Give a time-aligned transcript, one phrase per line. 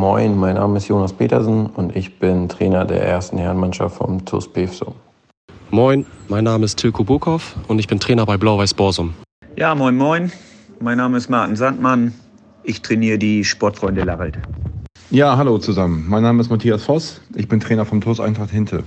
[0.00, 4.50] Moin, mein Name ist Jonas Petersen und ich bin Trainer der ersten Herrenmannschaft vom TuS
[4.50, 4.94] Bevsum.
[5.70, 9.12] Moin, mein Name ist Tilko Burkhoff und ich bin Trainer bei Blau-Weiß Borsum.
[9.56, 10.32] Ja, moin, moin.
[10.80, 12.14] Mein Name ist Martin Sandmann.
[12.62, 14.38] Ich trainiere die Sportfreunde Larelt.
[15.10, 16.06] Ja, hallo zusammen.
[16.08, 17.20] Mein Name ist Matthias Voss.
[17.34, 18.84] Ich bin Trainer vom TuS Eintracht Hinte.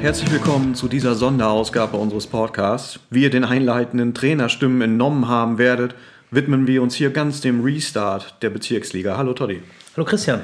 [0.00, 3.00] Herzlich willkommen zu dieser Sonderausgabe unseres Podcasts.
[3.10, 5.96] Wie ihr den einleitenden Trainerstimmen entnommen haben werdet,
[6.30, 9.16] widmen wir uns hier ganz dem Restart der Bezirksliga.
[9.16, 9.60] Hallo Toddy.
[9.96, 10.42] Hallo Christian.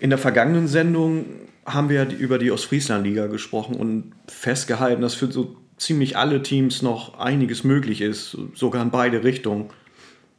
[0.00, 1.26] In der vergangenen Sendung
[1.66, 7.18] haben wir über die Ostfrieslandliga gesprochen und festgehalten, dass für so ziemlich alle Teams noch
[7.18, 9.68] einiges möglich ist, sogar in beide Richtungen.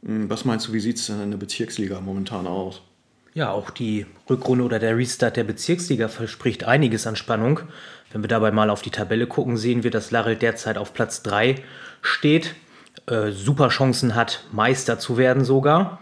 [0.04, 2.82] Hm, was meinst du, wie sieht es denn in der Bezirksliga momentan aus?
[3.34, 7.60] Ja, auch die Rückrunde oder der Restart der Bezirksliga verspricht einiges an Spannung.
[8.12, 11.22] Wenn wir dabei mal auf die Tabelle gucken, sehen wir, dass Larrel derzeit auf Platz
[11.22, 11.56] 3
[12.00, 12.54] steht,
[13.06, 16.00] äh, super Chancen hat, Meister zu werden sogar.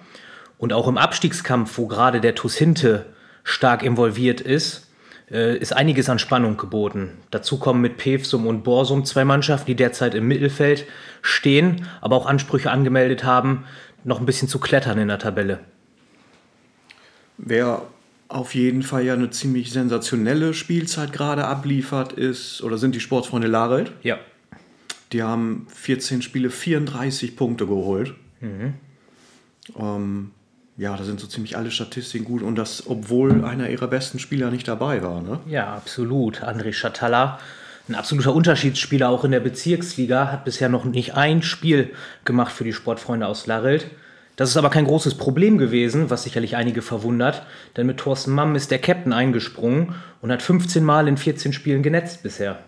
[0.58, 3.06] Und auch im Abstiegskampf, wo gerade der TuS Hinte
[3.44, 4.88] stark involviert ist,
[5.30, 7.10] äh, ist einiges an Spannung geboten.
[7.30, 10.86] Dazu kommen mit Pevsum und Borsum zwei Mannschaften, die derzeit im Mittelfeld
[11.22, 13.64] stehen, aber auch Ansprüche angemeldet haben,
[14.04, 15.60] noch ein bisschen zu klettern in der Tabelle.
[17.38, 17.82] Wer
[18.28, 23.48] auf jeden Fall ja eine ziemlich sensationelle Spielzeit gerade abliefert, ist oder sind die Sportsfreunde
[23.48, 23.92] Larelt.
[24.02, 24.18] Ja.
[25.12, 28.14] Die haben 14 Spiele, 34 Punkte geholt.
[28.40, 28.74] Mhm.
[29.78, 30.30] Ähm,
[30.76, 34.50] ja, da sind so ziemlich alle Statistiken gut und das, obwohl einer ihrer besten Spieler
[34.50, 35.22] nicht dabei war.
[35.22, 35.40] Ne?
[35.46, 36.42] Ja, absolut.
[36.42, 37.38] André Schatalla,
[37.88, 42.64] ein absoluter Unterschiedsspieler auch in der Bezirksliga, hat bisher noch nicht ein Spiel gemacht für
[42.64, 43.86] die Sportfreunde aus Larelt.
[44.36, 47.42] Das ist aber kein großes Problem gewesen, was sicherlich einige verwundert,
[47.76, 51.82] denn mit Thorsten Mamm ist der Captain eingesprungen und hat 15 Mal in 14 Spielen
[51.82, 52.58] genetzt bisher.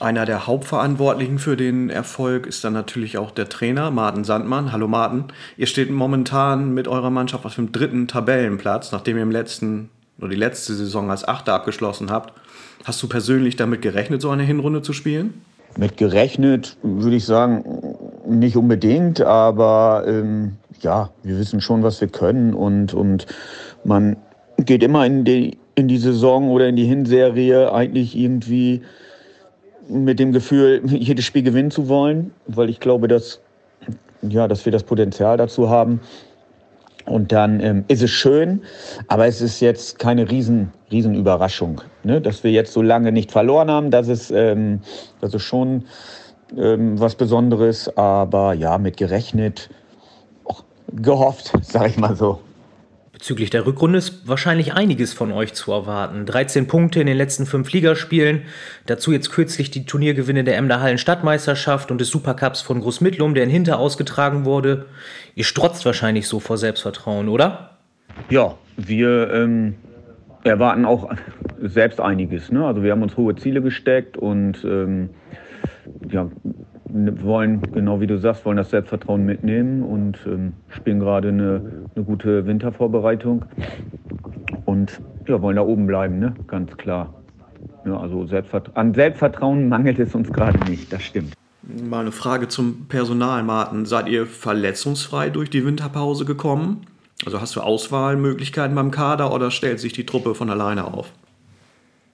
[0.00, 4.72] Einer der Hauptverantwortlichen für den Erfolg ist dann natürlich auch der Trainer, Martin Sandmann.
[4.72, 5.24] Hallo Martin.
[5.56, 10.28] Ihr steht momentan mit eurer Mannschaft auf dem dritten Tabellenplatz, nachdem ihr im letzten oder
[10.28, 12.32] die letzte Saison als Achter abgeschlossen habt.
[12.84, 15.42] Hast du persönlich damit gerechnet, so eine Hinrunde zu spielen?
[15.76, 17.64] Mit gerechnet würde ich sagen,
[18.26, 23.26] nicht unbedingt, aber ähm, ja, wir wissen schon, was wir können und, und
[23.84, 24.16] man
[24.58, 28.82] geht immer in die, in die Saison oder in die Hinserie eigentlich irgendwie
[29.88, 33.40] mit dem Gefühl, jedes Spiel gewinnen zu wollen, weil ich glaube, dass,
[34.22, 36.00] ja, dass wir das Potenzial dazu haben.
[37.06, 38.60] Und dann ähm, ist es schön,
[39.06, 42.20] aber es ist jetzt keine riesen, riesen Überraschung, ne?
[42.20, 43.90] dass wir jetzt so lange nicht verloren haben.
[43.90, 44.80] Das ist, ähm,
[45.22, 45.84] das ist schon
[46.54, 49.70] ähm, was Besonderes, aber ja, mit gerechnet
[50.92, 52.40] gehofft, sag ich mal so.
[53.12, 56.24] Bezüglich der Rückrunde ist wahrscheinlich einiges von euch zu erwarten.
[56.24, 58.42] 13 Punkte in den letzten fünf Ligaspielen,
[58.86, 63.42] dazu jetzt kürzlich die Turniergewinne der Emder Hallen Stadtmeisterschaft und des Supercups von Großmittlum, der
[63.42, 64.86] in Hinter ausgetragen wurde.
[65.34, 67.70] Ihr strotzt wahrscheinlich so vor Selbstvertrauen, oder?
[68.30, 69.74] Ja, wir ähm,
[70.44, 71.10] erwarten auch
[71.60, 72.52] selbst einiges.
[72.52, 72.64] Ne?
[72.64, 75.10] Also wir haben uns hohe Ziele gesteckt und ähm,
[76.08, 76.30] ja,
[76.88, 81.62] wollen, genau wie du sagst, wollen das Selbstvertrauen mitnehmen und ähm, spielen gerade eine,
[81.94, 83.44] eine gute Wintervorbereitung
[84.64, 86.34] und ja, wollen da oben bleiben, ne?
[86.46, 87.14] ganz klar.
[87.84, 91.34] Ja, also Selbstvert an Selbstvertrauen mangelt es uns gerade nicht, das stimmt.
[91.62, 93.84] Mal eine Frage zum Personal, Martin.
[93.84, 96.86] Seid ihr verletzungsfrei durch die Winterpause gekommen?
[97.26, 101.12] Also hast du Auswahlmöglichkeiten beim Kader oder stellt sich die Truppe von alleine auf?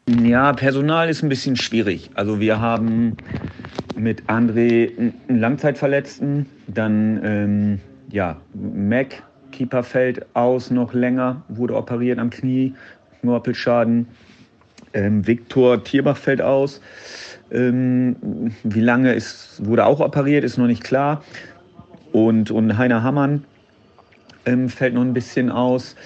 [0.09, 2.11] Ja, Personal ist ein bisschen schwierig.
[2.15, 3.17] Also wir haben
[3.97, 9.22] mit André einen Langzeitverletzten, dann ähm, ja, Mac,
[9.53, 12.75] Keeper fällt aus noch länger, wurde operiert am Knie,
[13.21, 14.06] Knorpelschaden.
[14.93, 16.81] Ähm, Viktor Tierbach fällt aus.
[17.50, 21.22] Ähm, wie lange ist, wurde auch operiert, ist noch nicht klar.
[22.12, 23.44] Und, und Heiner Hammann
[24.47, 25.97] ähm, fällt noch ein bisschen aus.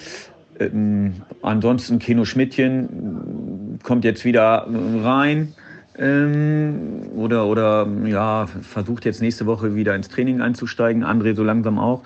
[0.59, 4.67] Ähm, ansonsten Keno Schmidtchen kommt jetzt wieder
[5.03, 5.53] rein
[5.99, 11.03] ähm, oder, oder ja, versucht jetzt nächste Woche wieder ins Training einzusteigen.
[11.03, 12.03] André so langsam auch.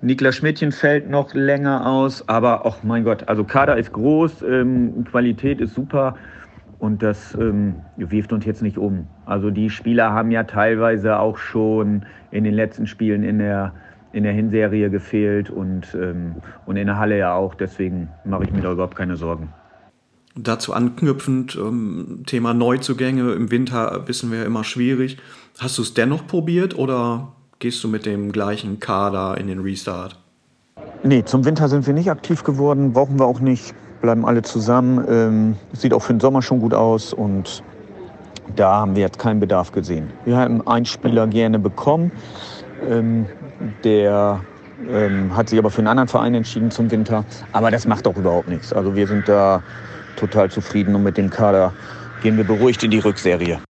[0.00, 5.04] Niklas Schmidtchen fällt noch länger aus, aber ach mein Gott, also Kader ist groß, ähm,
[5.04, 6.16] Qualität ist super
[6.78, 9.06] und das ähm, wirft uns jetzt nicht um.
[9.24, 13.72] Also die Spieler haben ja teilweise auch schon in den letzten Spielen in der
[14.12, 17.54] in der Hinserie gefehlt und, ähm, und in der Halle ja auch.
[17.54, 19.50] Deswegen mache ich mir da überhaupt keine Sorgen.
[20.38, 25.16] Dazu anknüpfend, ähm, Thema Neuzugänge im Winter wissen wir ja immer schwierig.
[25.58, 30.18] Hast du es dennoch probiert oder gehst du mit dem gleichen Kader in den Restart?
[31.02, 35.04] Nee, zum Winter sind wir nicht aktiv geworden, brauchen wir auch nicht, bleiben alle zusammen.
[35.08, 37.62] Ähm, sieht auch für den Sommer schon gut aus und
[38.54, 40.12] da haben wir jetzt keinen Bedarf gesehen.
[40.26, 42.12] Wir haben einen Spieler gerne bekommen,
[42.86, 43.26] ähm,
[43.84, 44.40] der
[44.90, 47.24] ähm, hat sich aber für einen anderen Verein entschieden zum Winter.
[47.52, 48.72] Aber das macht doch überhaupt nichts.
[48.72, 49.62] Also wir sind da
[50.16, 51.72] total zufrieden und mit dem Kader
[52.22, 53.60] gehen wir beruhigt in die Rückserie.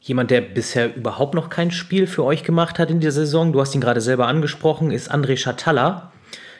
[0.00, 3.60] Jemand, der bisher überhaupt noch kein Spiel für euch gemacht hat in der Saison, du
[3.60, 6.10] hast ihn gerade selber angesprochen, ist André Schatalla.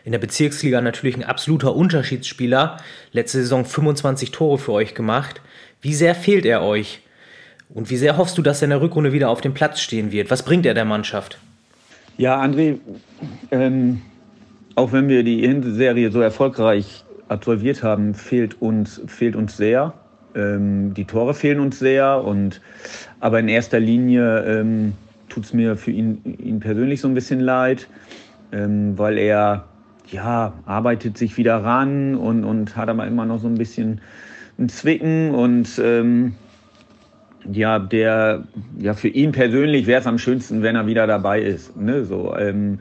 [0.04, 2.76] In der Bezirksliga natürlich ein absoluter Unterschiedsspieler.
[3.12, 5.40] Letzte Saison 25 Tore für euch gemacht.
[5.80, 7.00] Wie sehr fehlt er euch?
[7.68, 10.12] Und wie sehr hoffst du, dass er in der Rückrunde wieder auf dem Platz stehen
[10.12, 10.30] wird?
[10.30, 11.38] Was bringt er der Mannschaft?
[12.18, 12.78] Ja, André,
[13.50, 14.02] ähm,
[14.74, 19.94] auch wenn wir die Hinserie so erfolgreich absolviert haben, fehlt uns, fehlt uns sehr.
[20.34, 22.23] Ähm, die Tore fehlen uns sehr.
[22.25, 22.61] Und,
[23.20, 24.93] aber in erster Linie ähm,
[25.29, 27.88] tut es mir für ihn, ihn persönlich so ein bisschen leid,
[28.52, 29.64] ähm, weil er
[30.08, 34.00] ja, arbeitet sich wieder ran und, und hat aber immer noch so ein bisschen
[34.58, 36.35] ein Zwicken und ähm,
[37.50, 38.44] ja, der,
[38.78, 41.76] ja, für ihn persönlich wäre es am schönsten, wenn er wieder dabei ist.
[41.76, 42.05] Ne?
[42.05, 42.78] So, ähm,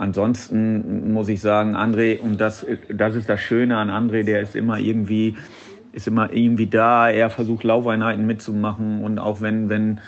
[0.00, 4.56] ansonsten muss ich sagen, André, und das, das ist das Schöne an André, der ist
[4.56, 5.36] immer irgendwie,
[5.92, 7.10] ist immer irgendwie da.
[7.10, 10.00] Er versucht Laufeinheiten mitzumachen und auch wenn, wenn,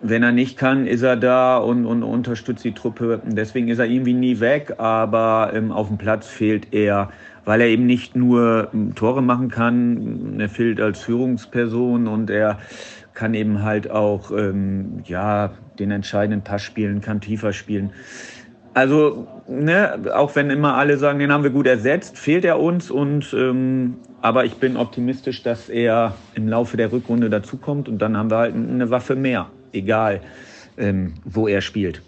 [0.00, 3.22] wenn er nicht kann, ist er da und, und unterstützt die Truppe.
[3.24, 7.10] Deswegen ist er irgendwie nie weg, aber ähm, auf dem Platz fehlt er
[7.44, 12.58] weil er eben nicht nur ähm, Tore machen kann, er fehlt als Führungsperson und er
[13.12, 17.90] kann eben halt auch ähm, ja, den entscheidenden Pass spielen, kann tiefer spielen.
[18.74, 22.90] Also, ne, auch wenn immer alle sagen, den haben wir gut ersetzt, fehlt er uns.
[22.90, 28.16] Und, ähm, aber ich bin optimistisch, dass er im Laufe der Rückrunde dazukommt und dann
[28.16, 30.20] haben wir halt eine Waffe mehr, egal
[30.76, 32.02] ähm, wo er spielt.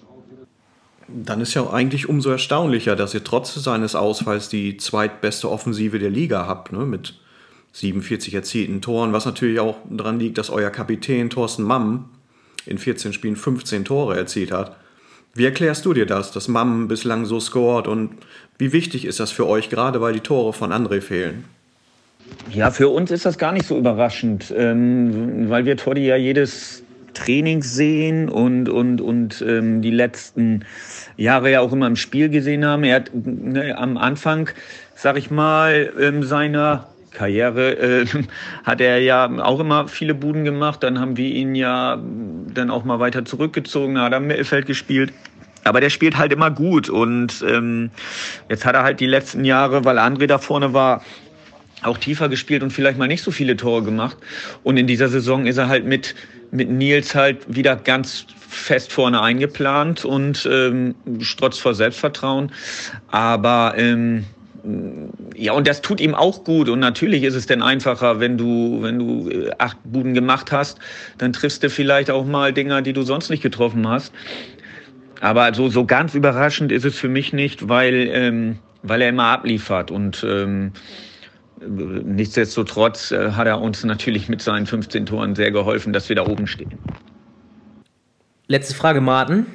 [1.09, 6.11] Dann ist ja eigentlich umso erstaunlicher, dass ihr trotz seines Ausfalls die zweitbeste Offensive der
[6.11, 6.81] Liga habt, ne?
[6.85, 7.15] mit
[7.73, 12.07] 47 erzielten Toren, was natürlich auch daran liegt, dass euer Kapitän Thorsten Mamm
[12.65, 14.77] in 14 Spielen 15 Tore erzielt hat.
[15.37, 18.11] Wie erklärst du dir das, dass Mamm bislang so scored und
[18.59, 21.45] wie wichtig ist das für euch, gerade weil die Tore von André fehlen?
[22.51, 26.83] Ja, für uns ist das gar nicht so überraschend, ähm, weil wir Toddy ja jedes
[27.13, 30.65] Training sehen und, und, und ähm, die letzten
[31.17, 32.85] Jahre ja auch immer im Spiel gesehen haben.
[32.85, 34.51] Er hat ne, am Anfang,
[34.95, 38.07] sag ich mal, ähm, seiner Karriere äh,
[38.65, 40.83] hat er ja auch immer viele Buden gemacht.
[40.83, 42.01] Dann haben wir ihn ja
[42.55, 45.13] dann auch mal weiter zurückgezogen, hat im Mittelfeld gespielt.
[45.65, 47.91] Aber der spielt halt immer gut und ähm,
[48.49, 51.03] jetzt hat er halt die letzten Jahre, weil André da vorne war,
[51.83, 54.17] auch tiefer gespielt und vielleicht mal nicht so viele Tore gemacht.
[54.63, 56.15] Und in dieser Saison ist er halt mit,
[56.53, 62.53] mit Nils halt wieder ganz fest vorne eingeplant und ähm, strotzt vor Selbstvertrauen.
[63.11, 64.25] Aber ähm,
[65.37, 66.69] ja, und das tut ihm auch gut.
[66.69, 70.79] Und natürlich ist es denn einfacher, wenn du, wenn du äh, acht Buden gemacht hast,
[71.19, 74.13] dann triffst du vielleicht auch mal Dinger, die du sonst nicht getroffen hast.
[75.21, 79.27] Aber so, so ganz überraschend ist es für mich nicht, weil, ähm, weil er immer
[79.27, 79.91] abliefert.
[79.91, 80.73] Und ähm,
[81.61, 86.27] nichtsdestotrotz äh, hat er uns natürlich mit seinen 15 Toren sehr geholfen, dass wir da
[86.27, 86.75] oben stehen.
[88.49, 89.47] Letzte Frage, Martin.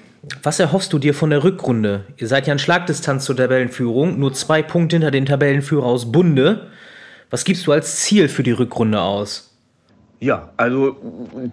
[0.44, 2.06] Was erhoffst du dir von der Rückrunde?
[2.18, 6.68] Ihr seid ja in Schlagdistanz zur Tabellenführung, nur zwei Punkte hinter den Tabellenführer aus Bunde.
[7.32, 9.58] Was gibst du als Ziel für die Rückrunde aus?
[10.20, 10.96] Ja, also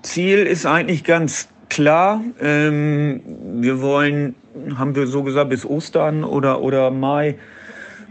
[0.03, 2.23] Ziel ist eigentlich ganz klar.
[2.41, 3.23] Ähm,
[3.63, 4.35] wir wollen,
[4.77, 7.39] haben wir so gesagt, bis Ostern oder, oder Mai,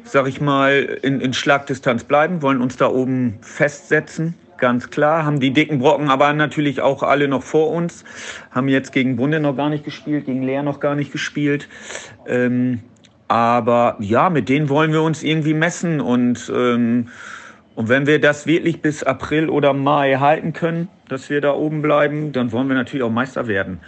[0.06, 5.26] sag ich mal, in, in Schlagdistanz bleiben, wollen uns da oben festsetzen ganz klar.
[5.26, 8.04] Haben die dicken Brocken aber natürlich auch alle noch vor uns.
[8.52, 11.68] Haben jetzt gegen Bunde noch gar nicht gespielt, gegen Leer noch gar nicht gespielt.
[12.28, 12.82] Ähm,
[13.28, 16.00] aber ja, mit denen wollen wir uns irgendwie messen.
[16.02, 17.10] Und, ähm,
[17.76, 21.82] und wenn wir das wirklich bis April oder Mai halten können, dass wir da oben
[21.82, 23.80] bleiben, dann wollen wir natürlich auch Meister werden.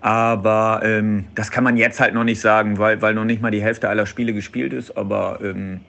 [0.00, 3.52] Aber ähm, das kann man jetzt halt noch nicht sagen, weil, weil noch nicht mal
[3.52, 4.96] die Hälfte aller Spiele gespielt ist.
[4.96, 5.80] Aber ähm,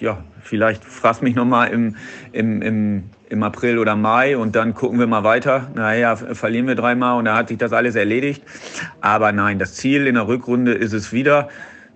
[0.00, 1.96] ja, vielleicht fraß mich noch mal im,
[2.32, 5.70] im, im, im April oder Mai und dann gucken wir mal weiter.
[5.74, 8.42] Naja, verlieren wir dreimal und da hat sich das alles erledigt.
[9.02, 11.48] Aber nein, das Ziel in der Rückrunde ist es wieder,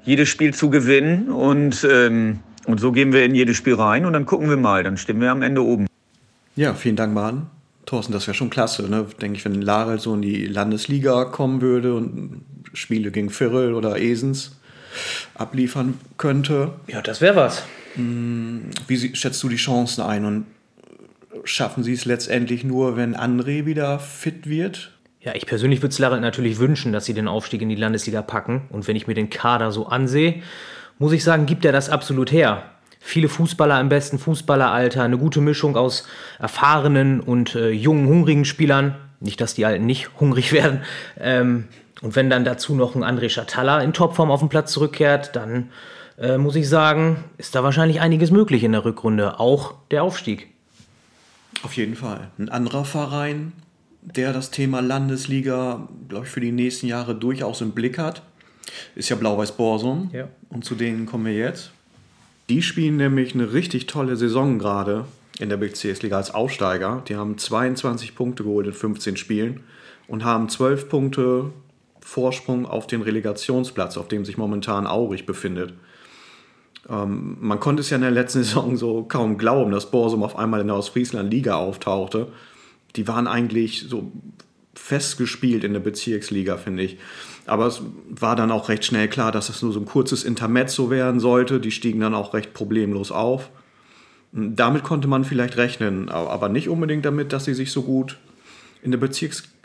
[0.05, 4.13] jedes Spiel zu gewinnen und, ähm, und so gehen wir in jedes Spiel rein und
[4.13, 5.87] dann gucken wir mal, dann stehen wir am Ende oben.
[6.57, 7.47] Ja, vielen Dank, Martin.
[7.87, 9.07] Thorsten, das wäre schon klasse, ne?
[9.21, 12.43] Denke ich, wenn Larel so in die Landesliga kommen würde und
[12.75, 14.59] Spiele gegen Firrel oder Esens
[15.35, 16.73] abliefern könnte.
[16.87, 17.65] Ja, das wäre was.
[17.95, 20.45] Hm, wie schätzt du die Chancen ein und
[21.49, 24.93] schaffen sie es letztendlich nur, wenn André wieder fit wird?
[25.21, 28.23] Ja, ich persönlich würde es Larry natürlich wünschen, dass sie den Aufstieg in die Landesliga
[28.23, 28.63] packen.
[28.71, 30.43] Und wenn ich mir den Kader so ansehe,
[30.99, 32.65] muss ich sagen, gibt er das absolut her.
[33.01, 36.07] Viele Fußballer im besten Fußballeralter, eine gute Mischung aus
[36.39, 38.97] erfahrenen und äh, jungen, hungrigen Spielern.
[39.21, 40.83] Nicht, dass die Alten nicht hungrig werden.
[41.19, 41.69] Ähm,
[42.01, 45.71] und wenn dann dazu noch ein André Schatalla in Topform auf den Platz zurückkehrt, dann
[46.19, 49.41] äh, muss ich sagen, ist da wahrscheinlich einiges möglich in der Rückrunde.
[49.41, 50.49] Auch der Aufstieg.
[51.63, 52.31] Auf jeden Fall.
[52.39, 53.53] Ein anderer Verein,
[54.03, 58.23] der das Thema Landesliga, glaube ich, für die nächsten Jahre durchaus im Blick hat,
[58.95, 60.11] ist ja Blau-Weiß Borsum.
[60.13, 60.29] Ja.
[60.51, 61.73] Und zu denen kommen wir jetzt.
[62.49, 65.05] Die spielen nämlich eine richtig tolle Saison gerade
[65.39, 67.03] in der Bezirksliga als Aufsteiger.
[67.09, 69.61] Die haben 22 Punkte geholt in 15 Spielen
[70.07, 71.53] und haben 12 Punkte
[72.01, 75.75] Vorsprung auf den Relegationsplatz, auf dem sich momentan Aurich befindet.
[76.89, 80.37] Ähm, man konnte es ja in der letzten Saison so kaum glauben, dass Borsum auf
[80.37, 82.29] einmal in der Ostfriesland-Liga auftauchte.
[82.97, 84.11] Die waren eigentlich so
[84.75, 86.99] festgespielt in der Bezirksliga, finde ich.
[87.47, 90.91] Aber es war dann auch recht schnell klar, dass es nur so ein kurzes Intermezzo
[90.91, 91.61] werden sollte.
[91.61, 93.51] Die stiegen dann auch recht problemlos auf.
[94.33, 98.19] Damit konnte man vielleicht rechnen, aber nicht unbedingt damit, dass sie sich so gut
[98.83, 99.58] in der Bezirksliga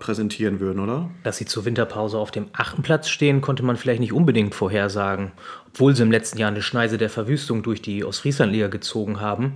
[0.00, 1.10] präsentieren würden, oder?
[1.22, 5.32] Dass sie zur Winterpause auf dem achten Platz stehen, konnte man vielleicht nicht unbedingt vorhersagen.
[5.68, 9.54] Obwohl sie im letzten Jahr eine Schneise der Verwüstung durch die Ostfrieslandliga gezogen haben,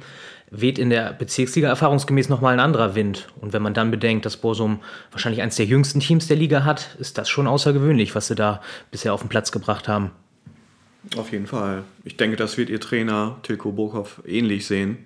[0.50, 3.28] weht in der Bezirksliga erfahrungsgemäß nochmal ein anderer Wind.
[3.40, 4.80] Und wenn man dann bedenkt, dass Borsum
[5.10, 8.60] wahrscheinlich eines der jüngsten Teams der Liga hat, ist das schon außergewöhnlich, was sie da
[8.90, 10.10] bisher auf den Platz gebracht haben.
[11.16, 11.84] Auf jeden Fall.
[12.04, 14.98] Ich denke, das wird ihr Trainer Tilko Burkhoff ähnlich sehen.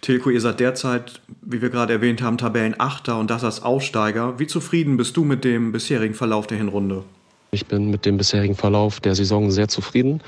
[0.00, 4.38] Tilko, ihr seid derzeit, wie wir gerade erwähnt haben, Tabellenachter und das als Aufsteiger.
[4.38, 7.04] Wie zufrieden bist du mit dem bisherigen Verlauf der Hinrunde?
[7.52, 10.22] Ich bin mit dem bisherigen Verlauf der Saison sehr zufrieden.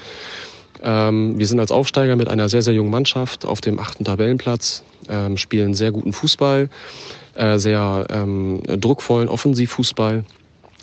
[0.82, 4.82] Ähm, wir sind als Aufsteiger mit einer sehr, sehr jungen Mannschaft auf dem achten Tabellenplatz,
[5.08, 6.68] ähm, spielen sehr guten Fußball,
[7.34, 10.24] äh, sehr ähm, druckvollen Offensivfußball.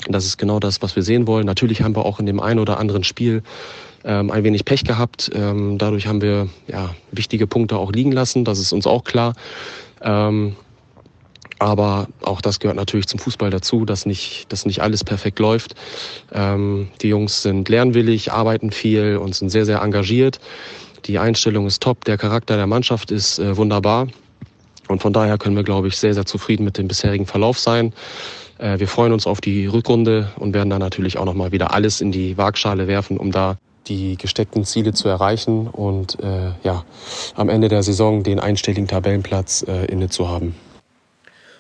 [0.10, 1.46] Das ist genau das, was wir sehen wollen.
[1.46, 3.44] Natürlich haben wir auch in dem einen oder anderen Spiel
[4.04, 5.30] ähm, ein wenig Pech gehabt.
[5.34, 8.46] Ähm, dadurch haben wir ja, wichtige Punkte auch liegen lassen.
[8.46, 9.34] Das ist uns auch klar.
[10.02, 10.56] Ähm,
[11.60, 15.76] aber auch das gehört natürlich zum Fußball dazu, dass nicht, dass nicht alles perfekt läuft.
[16.34, 20.40] Ähm, die Jungs sind lernwillig, arbeiten viel und sind sehr, sehr engagiert.
[21.06, 24.08] Die Einstellung ist top, der Charakter der Mannschaft ist äh, wunderbar.
[24.88, 27.94] Und von daher können wir, glaube ich, sehr, sehr zufrieden mit dem bisherigen Verlauf sein.
[28.58, 32.02] Äh, wir freuen uns auf die Rückrunde und werden da natürlich auch nochmal wieder alles
[32.02, 33.58] in die Waagschale werfen, um da
[33.92, 36.86] die gesteckten Ziele zu erreichen und äh, ja,
[37.36, 40.56] am Ende der Saison den einstelligen Tabellenplatz äh, inne zu haben.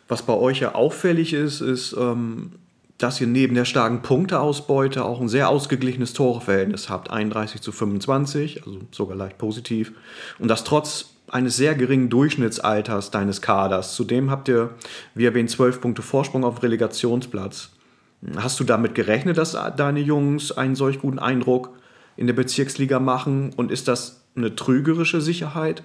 [0.07, 2.53] Was bei euch ja auffällig ist, ist, ähm,
[2.97, 8.65] dass ihr neben der starken Punkteausbeute auch ein sehr ausgeglichenes Torverhältnis habt, 31 zu 25,
[8.65, 9.91] also sogar leicht positiv.
[10.39, 13.95] Und das trotz eines sehr geringen Durchschnittsalters deines Kaders.
[13.95, 14.69] Zudem habt ihr,
[15.15, 17.71] wie erwähnt, 12 Punkte Vorsprung auf Relegationsplatz.
[18.35, 21.71] Hast du damit gerechnet, dass deine Jungs einen solch guten Eindruck
[22.17, 23.51] in der Bezirksliga machen?
[23.55, 25.83] Und ist das eine trügerische Sicherheit?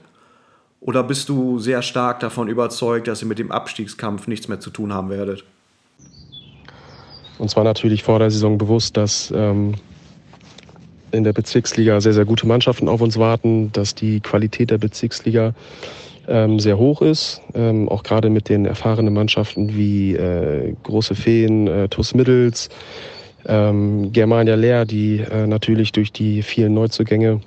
[0.81, 4.71] Oder bist du sehr stark davon überzeugt, dass ihr mit dem Abstiegskampf nichts mehr zu
[4.71, 5.45] tun haben werdet?
[7.39, 9.75] Uns war natürlich vor der Saison bewusst, dass ähm,
[11.13, 15.55] in der Bezirksliga sehr, sehr gute Mannschaften auf uns warten, dass die Qualität der Bezirksliga
[16.29, 17.41] ähm, sehr hoch ist.
[17.55, 22.69] Ähm, auch gerade mit den erfahrenen Mannschaften wie äh, Große Feen, äh, TuS Middels,
[23.49, 27.41] ähm, Germania Leer, die äh, natürlich durch die vielen Neuzugänge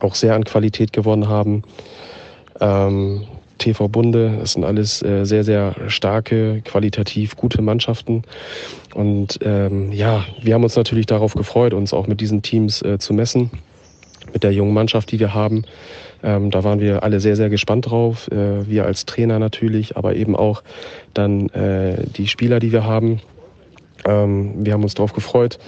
[0.00, 1.62] auch sehr an Qualität gewonnen haben.
[2.60, 3.26] Ähm,
[3.58, 8.22] TV Bunde, das sind alles äh, sehr, sehr starke, qualitativ gute Mannschaften.
[8.94, 12.98] Und ähm, ja, wir haben uns natürlich darauf gefreut, uns auch mit diesen Teams äh,
[12.98, 13.50] zu messen,
[14.32, 15.64] mit der jungen Mannschaft, die wir haben.
[16.22, 18.30] Ähm, da waren wir alle sehr, sehr gespannt drauf.
[18.30, 20.62] Äh, wir als Trainer natürlich, aber eben auch
[21.14, 23.20] dann äh, die Spieler, die wir haben.
[24.04, 25.58] Ähm, wir haben uns darauf gefreut,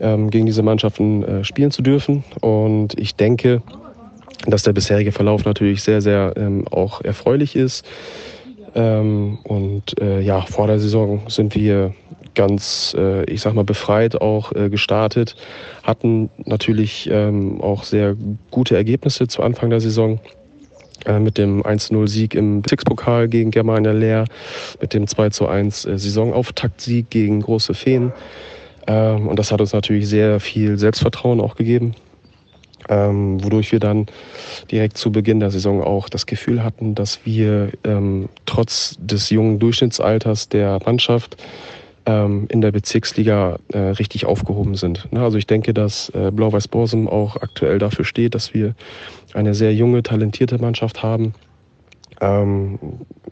[0.00, 2.24] ähm, gegen diese Mannschaften äh, spielen zu dürfen.
[2.40, 3.62] Und ich denke,
[4.46, 7.84] dass der bisherige Verlauf natürlich sehr, sehr ähm, auch erfreulich ist.
[8.74, 11.94] Ähm, und äh, ja, vor der Saison sind wir
[12.34, 15.34] ganz, äh, ich sag mal, befreit auch äh, gestartet,
[15.82, 18.16] hatten natürlich ähm, auch sehr
[18.50, 20.20] gute Ergebnisse zu Anfang der Saison
[21.06, 24.24] äh, mit dem 1-0-Sieg im Six-Pokal gegen Germania Leer,
[24.80, 28.12] mit dem 2-1 äh, Saisonauftaktsieg gegen Große Feen.
[28.86, 31.94] Ähm, und das hat uns natürlich sehr viel Selbstvertrauen auch gegeben
[32.88, 34.06] ähm, wodurch wir dann
[34.70, 39.58] direkt zu Beginn der Saison auch das Gefühl hatten, dass wir ähm, trotz des jungen
[39.58, 41.36] Durchschnittsalters der Mannschaft
[42.48, 45.08] in der Bezirksliga äh, richtig aufgehoben sind.
[45.10, 48.74] Na, also ich denke, dass äh, Blau-Weiß Borsum auch aktuell dafür steht, dass wir
[49.34, 51.34] eine sehr junge, talentierte Mannschaft haben
[52.20, 52.78] ähm,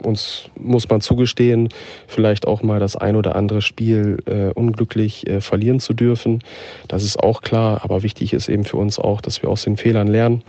[0.01, 1.69] uns muss man zugestehen,
[2.07, 6.43] vielleicht auch mal das ein oder andere Spiel äh, unglücklich äh, verlieren zu dürfen.
[6.87, 9.77] Das ist auch klar, aber wichtig ist eben für uns auch, dass wir aus den
[9.77, 10.43] Fehlern lernen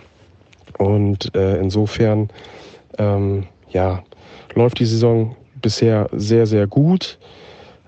[0.78, 2.28] Und äh, insofern
[2.98, 4.02] ähm, ja,
[4.54, 7.18] läuft die Saison bisher sehr, sehr gut.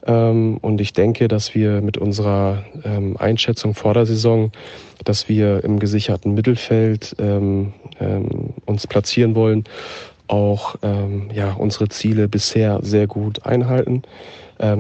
[0.07, 4.53] Ähm, und ich denke, dass wir mit unserer ähm, Einschätzung vor der Saison,
[5.05, 7.73] dass wir im gesicherten Mittelfeld ähm,
[8.67, 9.65] uns platzieren wollen,
[10.27, 10.77] auch
[11.35, 14.03] ja, unsere Ziele bisher sehr gut einhalten.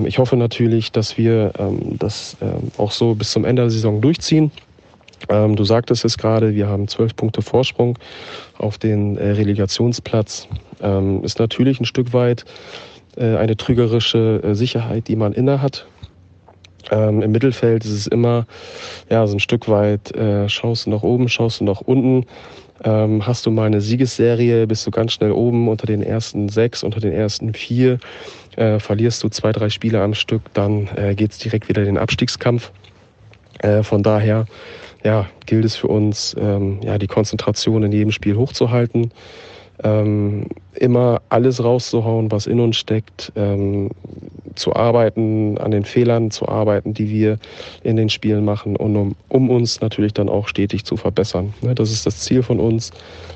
[0.06, 1.52] Ich hoffe natürlich, dass wir
[1.98, 2.36] das
[2.78, 4.52] auch so bis zum Ende der Saison durchziehen.
[5.28, 7.98] du sagtest es gerade, wir haben zwölf Punkte Vorsprung
[8.56, 10.48] auf den äh, Relegationsplatz.
[11.22, 12.46] ist natürlich ein Stück weit
[13.16, 15.86] eine trügerische äh, Sicherheit, die man inne hat.
[16.90, 18.46] Ähm, Im Mittelfeld ist es immer
[19.10, 22.26] ja, so ein Stück weit, äh, schaust du nach oben, schaust du nach unten.
[22.82, 26.82] Ähm, hast du mal eine Siegesserie, bist du ganz schnell oben unter den ersten sechs,
[26.82, 27.98] unter den ersten vier.
[28.56, 31.86] Äh, verlierst du zwei, drei Spiele am Stück, dann äh, geht es direkt wieder in
[31.86, 32.72] den Abstiegskampf.
[33.58, 34.46] Äh, von daher
[35.04, 39.12] ja, gilt es für uns, ähm, ja, die Konzentration in jedem Spiel hochzuhalten
[39.82, 43.90] ähm, immer alles rauszuhauen, was in uns steckt, ähm,
[44.54, 47.38] zu arbeiten, an den Fehlern zu arbeiten, die wir
[47.82, 51.54] in den Spielen machen und um, um uns natürlich dann auch stetig zu verbessern.
[51.62, 52.90] Ne, das ist das Ziel von uns,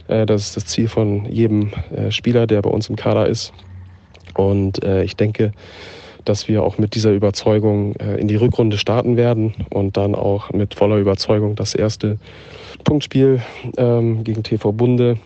[0.08, 3.52] äh, das ist das Ziel von jedem äh, Spieler, der bei uns im Kader ist.
[4.34, 5.52] Und äh, ich denke,
[6.24, 10.50] dass wir auch mit dieser Überzeugung äh, in die Rückrunde starten werden und dann auch
[10.52, 12.18] mit voller Überzeugung das erste
[12.82, 13.40] Punktspiel
[13.76, 15.18] ähm, gegen TV Bunde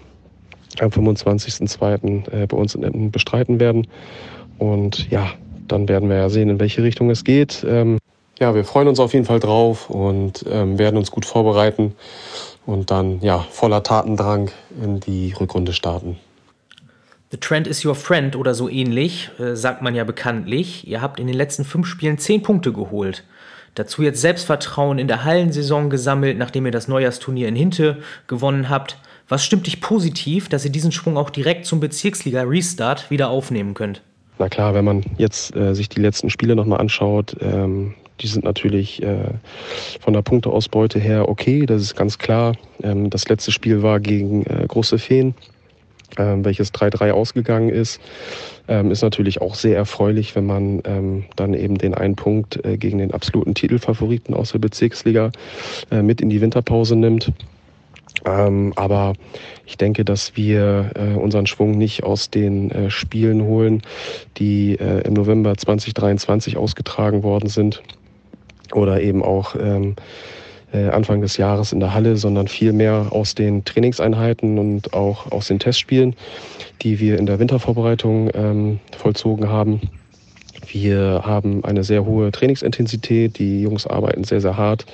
[0.82, 2.30] am 25.02.
[2.30, 3.87] Äh, bei uns in Emden bestreiten werden.
[4.58, 5.30] Und ja,
[5.66, 7.64] dann werden wir ja sehen, in welche Richtung es geht.
[7.68, 7.99] Ähm,
[8.38, 11.94] ja, wir freuen uns auf jeden Fall drauf und ähm, werden uns gut vorbereiten
[12.66, 14.50] und dann ja voller Tatendrang
[14.82, 16.18] in die Rückrunde starten.
[17.30, 20.87] The Trend is your friend oder so ähnlich, äh, sagt man ja bekanntlich.
[20.87, 23.25] Ihr habt in den letzten fünf Spielen zehn Punkte geholt.
[23.75, 28.97] Dazu jetzt Selbstvertrauen in der Hallensaison gesammelt, nachdem ihr das Neujahrsturnier in Hinte gewonnen habt.
[29.28, 34.02] Was stimmt dich positiv, dass ihr diesen Schwung auch direkt zum Bezirksliga-Restart wieder aufnehmen könnt?
[34.38, 38.44] Na klar, wenn man jetzt äh, sich die letzten Spiele nochmal anschaut, ähm, die sind
[38.44, 39.35] natürlich äh,
[40.00, 42.55] von der Punkteausbeute her okay, das ist ganz klar.
[42.83, 45.35] Ähm, das letzte Spiel war gegen äh, Große Feen,
[46.16, 48.00] ähm, welches 3-3 ausgegangen ist.
[48.66, 52.79] Ähm, ist natürlich auch sehr erfreulich, wenn man ähm, dann eben den einen Punkt äh,
[52.79, 55.33] gegen den absoluten Titelfavoriten aus der Bezirksliga
[55.90, 57.33] äh, mit in die Winterpause nimmt.
[58.24, 59.14] Ähm, aber
[59.66, 63.83] ich denke, dass wir äh, unseren Schwung nicht aus den äh, Spielen holen,
[64.37, 67.83] die äh, im November 2023 ausgetragen worden sind
[68.72, 69.96] oder eben auch ähm,
[70.72, 75.48] äh, Anfang des Jahres in der Halle, sondern vielmehr aus den Trainingseinheiten und auch aus
[75.48, 76.14] den Testspielen,
[76.83, 79.81] die wir in der Wintervorbereitung ähm, vollzogen haben.
[80.70, 84.85] Wir haben eine sehr hohe Trainingsintensität, die Jungs arbeiten sehr, sehr hart.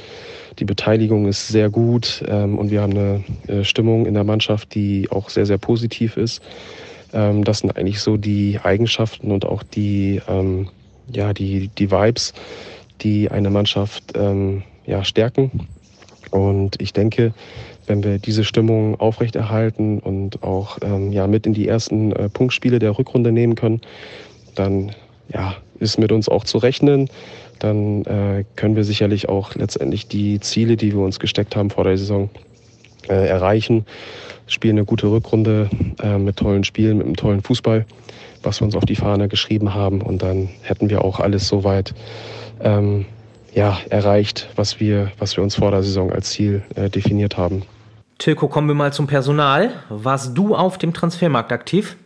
[0.58, 4.74] Die Beteiligung ist sehr gut ähm, und wir haben eine äh, Stimmung in der Mannschaft,
[4.74, 6.42] die auch sehr, sehr positiv ist.
[7.12, 10.68] Ähm, das sind eigentlich so die Eigenschaften und auch die, ähm,
[11.12, 12.34] ja, die, die Vibes,
[13.00, 15.68] die eine Mannschaft ähm, ja, stärken.
[16.30, 17.34] Und ich denke,
[17.86, 22.78] wenn wir diese Stimmung aufrechterhalten und auch ähm, ja, mit in die ersten äh, Punktspiele
[22.78, 23.80] der Rückrunde nehmen können,
[24.54, 24.92] dann
[25.32, 27.08] ja, ist mit uns auch zu rechnen
[27.58, 31.84] dann äh, können wir sicherlich auch letztendlich die Ziele, die wir uns gesteckt haben vor
[31.84, 32.30] der Saison,
[33.08, 33.86] äh, erreichen.
[34.46, 35.70] Spielen eine gute Rückrunde
[36.02, 37.86] äh, mit tollen Spielen, mit einem tollen Fußball,
[38.42, 40.02] was wir uns auf die Fahne geschrieben haben.
[40.02, 41.94] Und dann hätten wir auch alles soweit
[42.60, 43.06] ähm,
[43.54, 47.62] ja, erreicht, was wir, was wir uns vor der Saison als Ziel äh, definiert haben.
[48.18, 49.70] Tilko, kommen wir mal zum Personal.
[49.88, 51.96] Warst du auf dem Transfermarkt aktiv?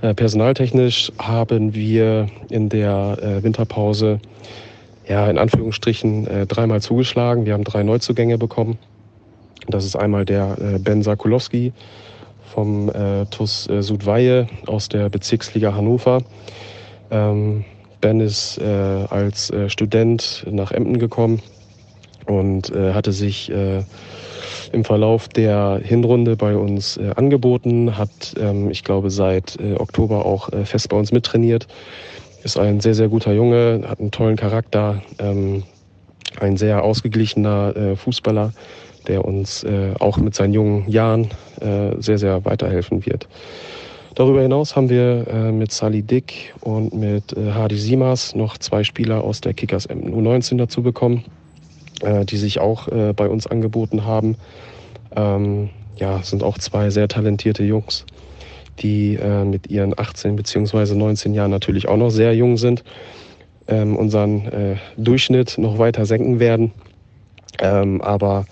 [0.00, 4.20] Äh, personaltechnisch haben wir in der äh, Winterpause
[5.08, 7.46] ja in Anführungsstrichen äh, dreimal zugeschlagen.
[7.46, 8.78] Wir haben drei Neuzugänge bekommen.
[9.66, 11.74] Das ist einmal der Ben Sakulowski
[12.54, 12.90] vom
[13.30, 16.22] TUS Südweihe aus der Bezirksliga Hannover.
[17.10, 17.66] Ähm,
[18.00, 21.42] ben ist als Student nach Emden gekommen
[22.24, 23.52] und hatte sich
[24.72, 30.24] im Verlauf der Hinrunde bei uns äh, angeboten, hat, ähm, ich glaube, seit äh, Oktober
[30.24, 31.66] auch äh, fest bei uns mittrainiert.
[32.44, 35.64] Ist ein sehr, sehr guter Junge, hat einen tollen Charakter, ähm,
[36.40, 38.52] ein sehr ausgeglichener äh, Fußballer,
[39.06, 41.28] der uns äh, auch mit seinen jungen Jahren
[41.60, 43.28] äh, sehr, sehr weiterhelfen wird.
[44.14, 49.40] Darüber hinaus haben wir mit Sally Dick und mit Hardy Simas noch zwei Spieler aus
[49.40, 51.24] der Kickers U19 dazu bekommen.
[52.02, 54.36] Äh, die sich auch äh, bei uns angeboten haben.
[55.16, 58.06] Ähm, ja, sind auch zwei sehr talentierte Jungs,
[58.78, 60.94] die äh, mit ihren 18 bzw.
[60.94, 62.84] 19 Jahren natürlich auch noch sehr jung sind,
[63.66, 66.70] ähm, unseren Durchschnitt noch weiter senken werden.
[67.60, 68.44] Ähm, aber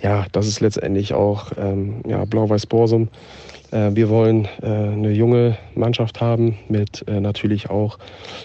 [0.00, 3.08] ja, das ist letztendlich auch ähm, ja, Blau-Weiß-Borsum.
[3.72, 7.98] Äh, wir wollen äh, eine junge Mannschaft haben mit äh, natürlich auch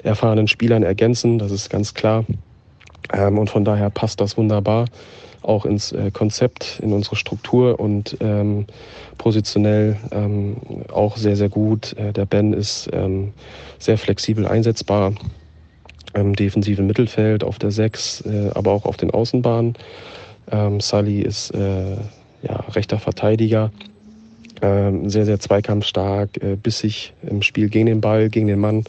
[0.03, 2.25] erfahrenen Spielern ergänzen, das ist ganz klar.
[3.13, 4.85] Ähm, und von daher passt das wunderbar
[5.41, 8.65] auch ins äh, Konzept, in unsere Struktur und ähm,
[9.17, 10.57] positionell ähm,
[10.91, 11.93] auch sehr, sehr gut.
[11.97, 13.33] Äh, der Ben ist ähm,
[13.77, 15.13] sehr flexibel einsetzbar
[16.13, 19.75] im defensiven Mittelfeld, auf der 6, äh, aber auch auf den Außenbahnen.
[20.51, 21.95] Ähm, Sully ist äh,
[22.41, 23.71] ja, rechter Verteidiger,
[24.61, 28.83] ähm, sehr, sehr zweikampfstark, äh, bissig im Spiel gegen den Ball, gegen den Mann.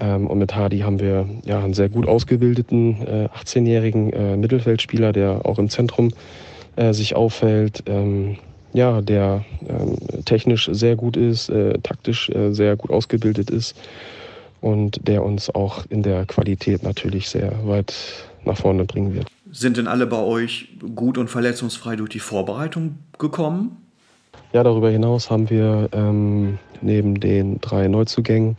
[0.00, 5.12] Ähm, und mit Hardy haben wir ja einen sehr gut ausgebildeten äh, 18-jährigen äh, Mittelfeldspieler,
[5.12, 6.12] der auch im Zentrum
[6.76, 7.82] äh, sich auffällt.
[7.86, 8.36] Ähm,
[8.72, 13.76] ja, der ähm, technisch sehr gut ist, äh, taktisch äh, sehr gut ausgebildet ist
[14.60, 17.94] und der uns auch in der Qualität natürlich sehr weit
[18.44, 19.26] nach vorne bringen wird.
[19.50, 23.76] Sind denn alle bei euch gut und verletzungsfrei durch die Vorbereitung gekommen?
[24.52, 28.56] Ja, darüber hinaus haben wir ähm, neben den drei Neuzugängen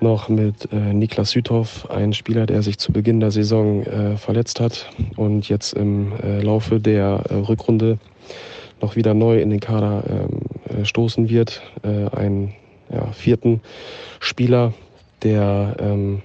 [0.00, 4.60] noch mit äh, Niklas Süthoff, ein Spieler, der sich zu Beginn der Saison äh, verletzt
[4.60, 7.98] hat und jetzt im äh, Laufe der äh, Rückrunde
[8.80, 11.62] noch wieder neu in den Kader ähm, äh, stoßen wird.
[11.82, 12.54] Äh, einen
[12.92, 13.60] ja, vierten
[14.20, 14.74] Spieler,
[15.22, 16.22] der ähm,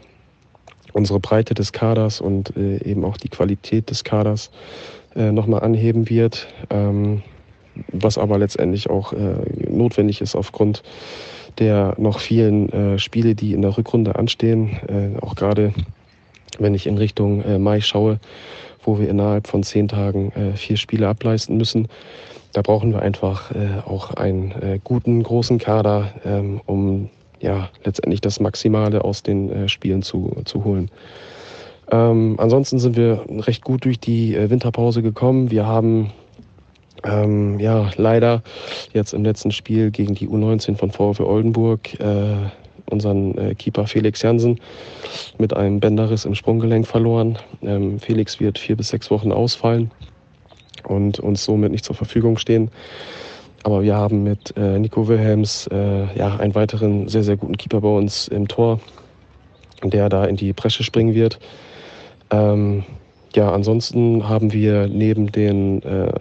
[0.92, 4.50] unsere Breite des Kaders und eben auch die Qualität des Kaders
[5.14, 6.48] nochmal anheben wird.
[6.72, 7.22] Ähm,
[7.94, 9.14] was aber letztendlich auch
[9.56, 10.82] notwendig ist aufgrund
[11.60, 15.74] der noch vielen äh, Spiele, die in der Rückrunde anstehen, äh, auch gerade
[16.58, 18.20] wenn ich in Richtung äh, Mai schaue,
[18.84, 21.88] wo wir innerhalb von zehn Tagen äh, vier Spiele ableisten müssen.
[22.54, 28.20] Da brauchen wir einfach äh, auch einen äh, guten, großen Kader, ähm, um ja, letztendlich
[28.20, 30.92] das Maximale aus den Spielen zu, zu holen.
[31.90, 35.50] Ähm, ansonsten sind wir recht gut durch die Winterpause gekommen.
[35.50, 36.12] Wir haben
[37.04, 38.42] ähm, ja, leider
[38.94, 42.36] jetzt im letzten Spiel gegen die U19 von VfL Oldenburg äh,
[42.90, 44.60] unseren äh, Keeper Felix Jansen
[45.38, 47.38] mit einem Bänderriss im Sprunggelenk verloren.
[47.62, 49.92] Ähm, Felix wird vier bis sechs Wochen ausfallen
[50.88, 52.72] und uns somit nicht zur Verfügung stehen.
[53.64, 57.82] Aber wir haben mit äh, Nico Wilhelms äh, ja, einen weiteren sehr, sehr guten Keeper
[57.82, 58.80] bei uns im Tor,
[59.84, 61.40] der da in die Bresche springen wird.
[62.32, 62.84] Ähm,
[63.36, 66.12] ja, ansonsten haben wir neben den äh,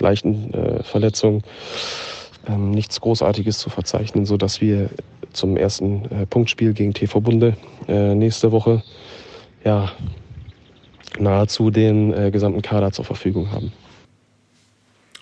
[0.00, 1.42] leichten äh, Verletzungen
[2.46, 4.90] ähm, nichts Großartiges zu verzeichnen, sodass wir
[5.32, 7.56] zum ersten äh, Punktspiel gegen TV Bunde
[7.88, 8.82] äh, nächste Woche
[9.64, 9.92] ja,
[11.18, 13.72] nahezu den äh, gesamten Kader zur Verfügung haben.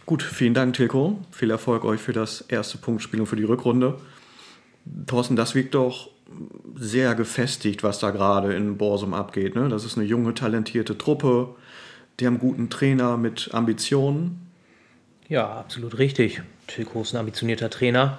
[0.04, 1.18] Gut, vielen Dank, Tilko.
[1.30, 3.98] Viel Erfolg euch für das erste Punktspiel und für die Rückrunde.
[5.06, 6.10] Thorsten, das wirkt doch
[6.74, 9.54] sehr gefestigt, was da gerade in Borsum abgeht.
[9.54, 9.68] Ne?
[9.68, 11.54] Das ist eine junge, talentierte Truppe.
[12.18, 14.41] Die haben einen guten Trainer mit Ambitionen.
[15.32, 16.42] Ja, absolut richtig.
[16.66, 18.18] Tilko ist ein ambitionierter Trainer,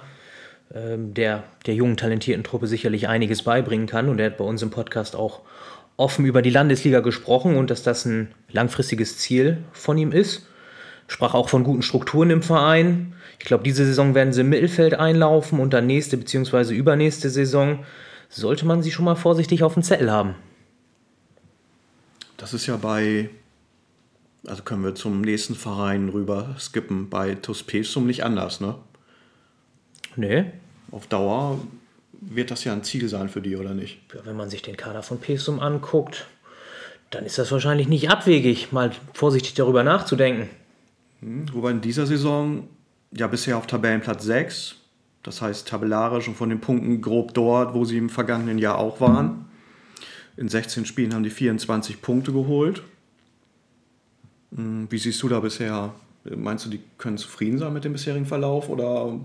[0.74, 4.08] ähm, der der jungen, talentierten Truppe sicherlich einiges beibringen kann.
[4.08, 5.42] Und er hat bei uns im Podcast auch
[5.96, 10.48] offen über die Landesliga gesprochen und dass das ein langfristiges Ziel von ihm ist.
[11.06, 13.12] Sprach auch von guten Strukturen im Verein.
[13.38, 16.74] Ich glaube, diese Saison werden sie im Mittelfeld einlaufen und dann nächste bzw.
[16.74, 17.84] übernächste Saison
[18.28, 20.34] sollte man sie schon mal vorsichtig auf dem Zettel haben.
[22.38, 23.30] Das ist ja bei
[24.46, 27.08] also können wir zum nächsten Verein rüber skippen.
[27.08, 28.76] Bei Tuspesum nicht anders, ne?
[30.16, 30.44] Nee.
[30.90, 31.60] Auf Dauer
[32.20, 34.00] wird das ja ein Ziel sein für die, oder nicht?
[34.14, 36.26] Ja, wenn man sich den Kader von Pesum anguckt,
[37.10, 40.48] dann ist das wahrscheinlich nicht abwegig, mal vorsichtig darüber nachzudenken.
[41.20, 42.68] Hm, wobei in dieser Saison
[43.12, 44.76] ja bisher auf Tabellenplatz 6,
[45.22, 49.00] das heißt tabellarisch und von den Punkten grob dort, wo sie im vergangenen Jahr auch
[49.00, 49.46] waren.
[50.36, 52.82] In 16 Spielen haben die 24 Punkte geholt.
[54.54, 55.94] Hm, wie siehst du da bisher?
[56.24, 59.18] Meinst du, die können zufrieden sein mit dem bisherigen Verlauf oder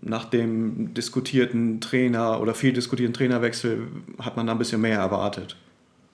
[0.00, 3.86] nach dem diskutierten Trainer oder viel diskutierten Trainerwechsel
[4.18, 5.56] hat man da ein bisschen mehr erwartet?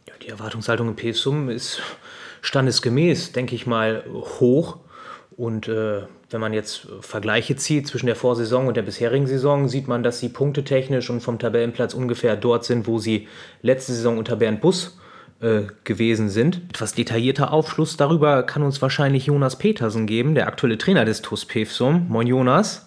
[0.09, 1.81] Ja, die Erwartungshaltung im PSUM ist
[2.42, 4.05] standesgemäß, denke ich mal,
[4.40, 4.79] hoch.
[5.37, 9.88] Und äh, wenn man jetzt Vergleiche zieht zwischen der Vorsaison und der bisherigen Saison, sieht
[9.88, 13.29] man, dass sie punktetechnisch und vom Tabellenplatz ungefähr dort sind, wo sie
[13.62, 14.99] letzte Saison unter Bernd Bus
[15.85, 16.62] gewesen sind.
[16.70, 21.44] Etwas detaillierter Aufschluss darüber kann uns wahrscheinlich Jonas Petersen geben, der aktuelle Trainer des TuS
[21.44, 22.07] Pevsum.
[22.09, 22.87] Moin Jonas.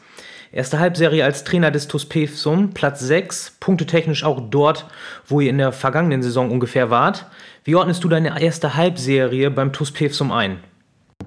[0.52, 4.88] Erste Halbserie als Trainer des TuS Pevsum, Platz 6, punktetechnisch auch dort,
[5.26, 7.26] wo ihr in der vergangenen Saison ungefähr wart.
[7.66, 10.60] Wie ordnest du deine erste Halbserie beim TuS Pevsum ein?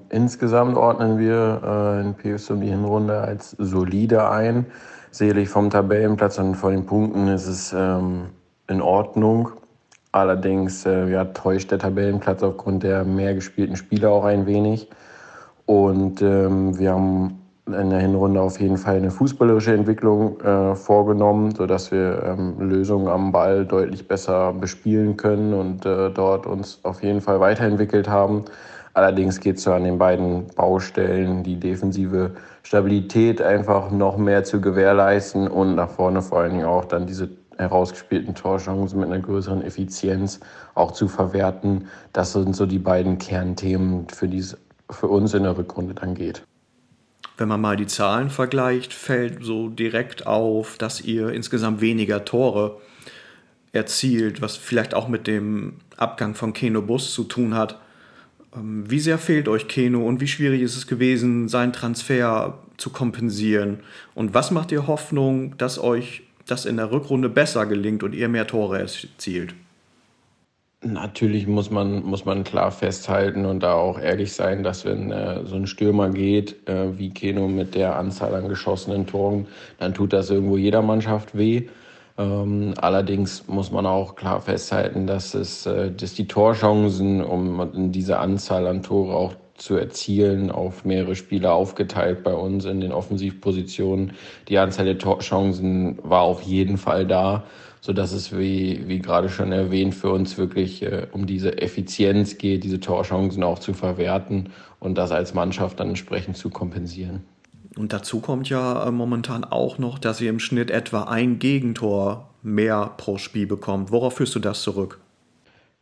[0.09, 4.65] Insgesamt ordnen wir äh, in Pevsum die Hinrunde als solide ein.
[5.11, 8.29] Sicherlich vom Tabellenplatz und von den Punkten ist es ähm,
[8.67, 9.51] in Ordnung.
[10.11, 14.89] Allerdings äh, ja, täuscht der Tabellenplatz aufgrund der mehr gespielten Spiele auch ein wenig.
[15.65, 21.55] Und ähm, wir haben in der Hinrunde auf jeden Fall eine fußballerische Entwicklung äh, vorgenommen,
[21.55, 27.03] sodass wir ähm, Lösungen am Ball deutlich besser bespielen können und äh, dort uns auf
[27.03, 28.43] jeden Fall weiterentwickelt haben.
[28.93, 32.31] Allerdings geht es so an den beiden Baustellen, die defensive
[32.63, 37.29] Stabilität einfach noch mehr zu gewährleisten und nach vorne vor allen Dingen auch dann diese
[37.57, 40.39] herausgespielten Torchancen mit einer größeren Effizienz
[40.73, 41.87] auch zu verwerten.
[42.13, 44.57] Das sind so die beiden Kernthemen, für die es
[44.89, 46.43] für uns in der Rückrunde dann geht.
[47.37, 52.77] Wenn man mal die Zahlen vergleicht, fällt so direkt auf, dass ihr insgesamt weniger Tore
[53.71, 57.79] erzielt, was vielleicht auch mit dem Abgang von Keno Bus zu tun hat.
[58.55, 62.89] Ähm, wie sehr fehlt euch Keno und wie schwierig ist es gewesen, seinen Transfer zu
[62.89, 63.79] kompensieren?
[64.13, 68.29] Und was macht ihr Hoffnung, dass euch das in der Rückrunde besser gelingt und ihr
[68.29, 69.53] mehr Tore erzielt?
[70.83, 75.45] Natürlich muss man, muss man klar festhalten und da auch ehrlich sein, dass wenn äh,
[75.45, 79.45] so ein Stürmer geht, äh, wie Keno mit der Anzahl an geschossenen Toren,
[79.77, 81.67] dann tut das irgendwo jeder Mannschaft weh.
[82.17, 88.17] Ähm, allerdings muss man auch klar festhalten, dass, es, äh, dass die Torchancen, um diese
[88.17, 94.13] Anzahl an Tore auch zu erzielen, auf mehrere Spieler aufgeteilt bei uns in den Offensivpositionen.
[94.47, 97.43] Die Anzahl der Torchancen war auf jeden Fall da,
[97.79, 102.37] so dass es, wie, wie gerade schon erwähnt, für uns wirklich äh, um diese Effizienz
[102.37, 107.23] geht, diese Torchancen auch zu verwerten und das als Mannschaft dann entsprechend zu kompensieren.
[107.77, 112.29] Und dazu kommt ja äh, momentan auch noch, dass ihr im Schnitt etwa ein Gegentor
[112.43, 113.91] mehr pro Spiel bekommt.
[113.91, 114.99] Worauf führst du das zurück?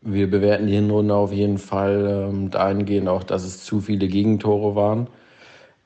[0.01, 4.75] Wir bewerten die Hinrunde auf jeden Fall ähm, dahingehend auch, dass es zu viele Gegentore
[4.75, 5.07] waren.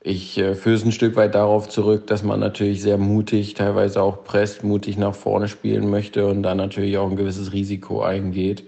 [0.00, 4.02] Ich äh, führe es ein Stück weit darauf zurück, dass man natürlich sehr mutig, teilweise
[4.02, 8.64] auch presst, mutig nach vorne spielen möchte und dann natürlich auch ein gewisses Risiko eingeht.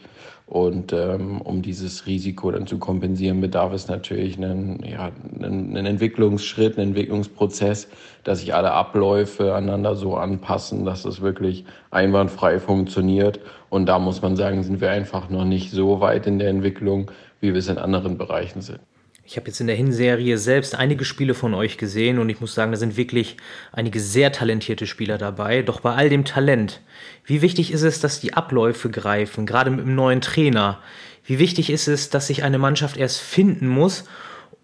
[0.46, 5.87] Und ähm, um dieses Risiko dann zu kompensieren, bedarf es natürlich einen, ja, einen, einen
[5.87, 7.88] Entwicklungsschritt, einen Entwicklungsprozess,
[8.22, 13.40] dass sich alle Abläufe aneinander so anpassen, dass es wirklich einwandfrei funktioniert.
[13.70, 17.11] Und da muss man sagen, sind wir einfach noch nicht so weit in der Entwicklung,
[17.40, 18.80] wie wir es in anderen Bereichen sind.
[19.28, 22.54] Ich habe jetzt in der Hinserie selbst einige Spiele von euch gesehen und ich muss
[22.54, 23.36] sagen, da sind wirklich
[23.72, 25.62] einige sehr talentierte Spieler dabei.
[25.62, 26.80] Doch bei all dem Talent,
[27.24, 30.78] wie wichtig ist es, dass die Abläufe greifen, gerade mit dem neuen Trainer?
[31.24, 34.04] Wie wichtig ist es, dass sich eine Mannschaft erst finden muss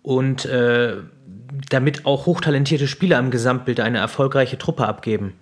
[0.03, 0.99] und äh,
[1.69, 5.35] damit auch hochtalentierte Spieler im Gesamtbild eine erfolgreiche Truppe abgeben?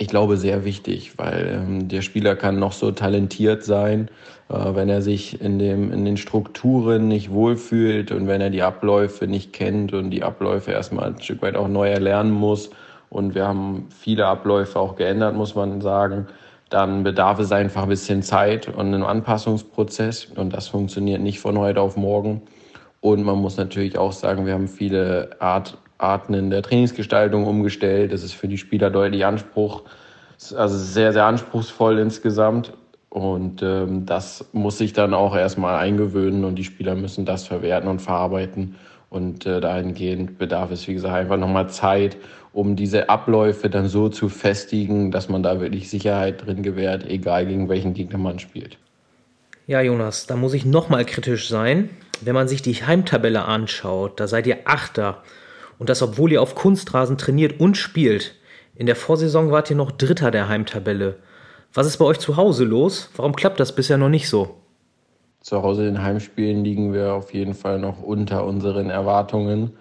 [0.00, 4.08] Ich glaube, sehr wichtig, weil ähm, der Spieler kann noch so talentiert sein,
[4.48, 8.62] äh, wenn er sich in, dem, in den Strukturen nicht wohlfühlt und wenn er die
[8.62, 12.70] Abläufe nicht kennt und die Abläufe erstmal ein Stück weit auch neu erlernen muss.
[13.10, 16.28] Und wir haben viele Abläufe auch geändert, muss man sagen.
[16.70, 20.26] Dann bedarf es einfach ein bisschen Zeit und einem Anpassungsprozess.
[20.26, 22.42] Und das funktioniert nicht von heute auf morgen.
[23.00, 28.12] Und man muss natürlich auch sagen, wir haben viele Art Arten in der Trainingsgestaltung umgestellt.
[28.12, 29.82] Das ist für die Spieler deutlich Anspruch,
[30.56, 32.72] also sehr, sehr anspruchsvoll insgesamt.
[33.10, 37.88] Und ähm, das muss sich dann auch erstmal eingewöhnen und die Spieler müssen das verwerten
[37.88, 38.76] und verarbeiten.
[39.10, 42.18] Und äh, dahingehend bedarf es, wie gesagt, einfach nochmal Zeit,
[42.52, 47.46] um diese Abläufe dann so zu festigen, dass man da wirklich Sicherheit drin gewährt, egal
[47.46, 48.76] gegen welchen Gegner man spielt.
[49.66, 51.90] Ja, Jonas, da muss ich nochmal kritisch sein.
[52.20, 55.22] Wenn man sich die Heimtabelle anschaut, da seid ihr Achter.
[55.78, 58.34] Und das, obwohl ihr auf Kunstrasen trainiert und spielt.
[58.74, 61.16] In der Vorsaison wart ihr noch Dritter der Heimtabelle.
[61.74, 63.10] Was ist bei euch zu Hause los?
[63.16, 64.56] Warum klappt das bisher noch nicht so?
[65.40, 69.72] Zu Hause in Heimspielen liegen wir auf jeden Fall noch unter unseren Erwartungen.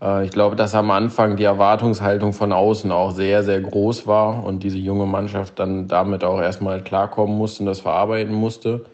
[0.00, 4.44] Äh, ich glaube, dass am Anfang die Erwartungshaltung von außen auch sehr, sehr groß war
[4.44, 8.84] und diese junge Mannschaft dann damit auch erstmal klarkommen musste und das verarbeiten musste.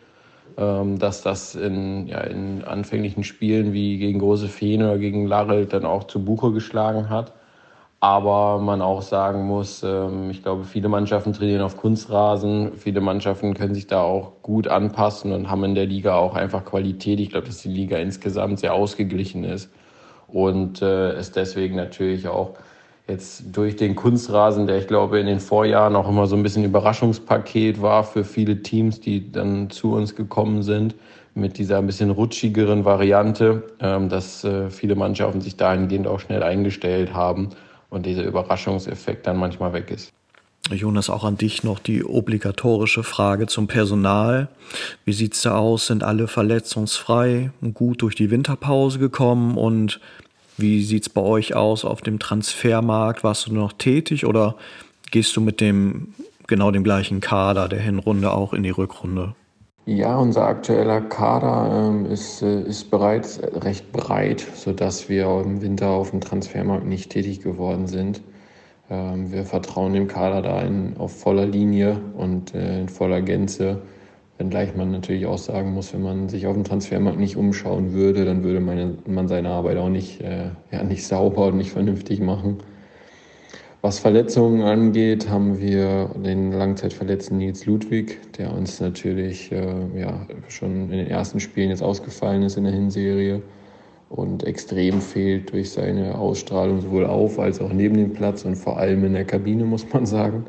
[0.58, 5.74] Ähm, dass das in, ja, in anfänglichen Spielen wie gegen Große Feen oder gegen Larrelt
[5.74, 7.34] dann auch zu Buche geschlagen hat.
[8.00, 12.72] Aber man auch sagen muss, ähm, ich glaube, viele Mannschaften trainieren auf Kunstrasen.
[12.76, 16.64] Viele Mannschaften können sich da auch gut anpassen und haben in der Liga auch einfach
[16.64, 17.20] Qualität.
[17.20, 19.70] Ich glaube, dass die Liga insgesamt sehr ausgeglichen ist
[20.28, 22.54] und äh, es deswegen natürlich auch
[23.08, 26.64] jetzt durch den Kunstrasen, der ich glaube in den Vorjahren auch immer so ein bisschen
[26.64, 30.94] Überraschungspaket war für viele Teams, die dann zu uns gekommen sind,
[31.34, 36.42] mit dieser ein bisschen rutschigeren Variante, ähm, dass äh, viele Mannschaften sich dahingehend auch schnell
[36.42, 37.50] eingestellt haben
[37.90, 40.12] und dieser Überraschungseffekt dann manchmal weg ist.
[40.70, 44.48] Jonas, auch an dich noch die obligatorische Frage zum Personal.
[45.04, 45.86] Wie sieht's da aus?
[45.86, 50.00] Sind alle verletzungsfrei und gut durch die Winterpause gekommen und
[50.56, 53.24] wie sieht es bei euch aus auf dem Transfermarkt?
[53.24, 54.56] Warst du noch tätig oder
[55.10, 56.14] gehst du mit dem
[56.46, 59.34] genau dem gleichen Kader der Hinrunde auch in die Rückrunde?
[59.88, 65.90] Ja, unser aktueller Kader ähm, ist, äh, ist bereits recht breit, sodass wir im Winter
[65.90, 68.20] auf dem Transfermarkt nicht tätig geworden sind.
[68.90, 73.80] Ähm, wir vertrauen dem Kader da in, auf voller Linie und äh, in voller Gänze.
[74.38, 78.24] Wenngleich man natürlich auch sagen muss, wenn man sich auf dem Transfermarkt nicht umschauen würde,
[78.24, 82.20] dann würde meine, man seine Arbeit auch nicht, äh, ja, nicht sauber und nicht vernünftig
[82.20, 82.58] machen.
[83.80, 90.90] Was Verletzungen angeht, haben wir den langzeitverletzten Nils Ludwig, der uns natürlich äh, ja, schon
[90.90, 93.42] in den ersten Spielen jetzt ausgefallen ist in der Hinserie
[94.08, 98.78] und extrem fehlt durch seine Ausstrahlung sowohl auf als auch neben dem Platz und vor
[98.78, 100.46] allem in der Kabine, muss man sagen.